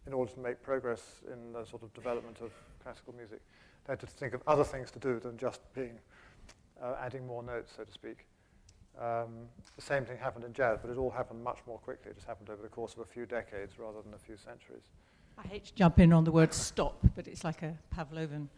[0.06, 2.52] in order to make progress in the sort of development of
[2.82, 3.40] classical music,
[3.86, 5.98] they had to think of other things to do than just being
[6.82, 8.26] uh, adding more notes, so to speak.
[9.00, 9.46] Um,
[9.76, 12.10] the same thing happened in jazz, but it all happened much more quickly.
[12.10, 14.90] It just happened over the course of a few decades rather than a few centuries.
[15.38, 18.48] I hate to jump in on the word stop, but it's like a Pavlovian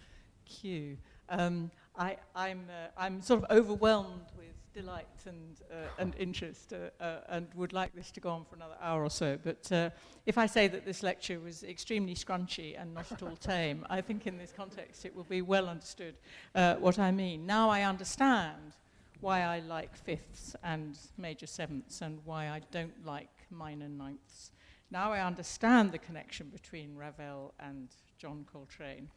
[0.47, 0.97] cue.
[1.29, 7.03] Um, I, am uh, I'm sort of overwhelmed with delight and, uh, and interest uh,
[7.03, 9.39] uh, and would like this to go on for another hour or so.
[9.43, 9.91] But uh,
[10.27, 14.01] if I say that this lecture was extremely scrunchy and not at all tame, I
[14.01, 16.15] think in this context it will be well understood
[16.55, 17.47] uh, what I mean.
[17.47, 18.77] Now I understand
[19.21, 24.51] why I like fifths and major sevenths and why I don't like minor ninths.
[24.91, 29.09] Now I understand the connection between Ravel and John Coltrane.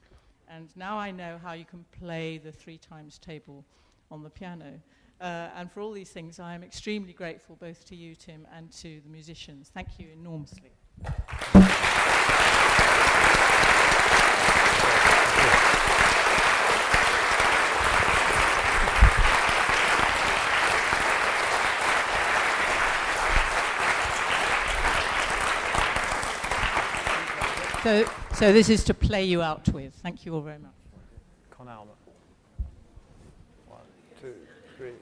[0.47, 3.65] And now I know how you can play the three times table
[4.11, 4.79] on the piano.
[5.21, 8.71] Uh, and for all these things, I am extremely grateful both to you, Tim, and
[8.73, 9.71] to the musicians.
[9.73, 10.71] Thank you enormously.
[27.84, 29.93] So, so this is to play you out with.
[29.95, 30.71] Thank you all very much.
[31.49, 31.67] Con.
[31.67, 31.88] One,
[34.21, 34.34] two,
[34.77, 34.93] three.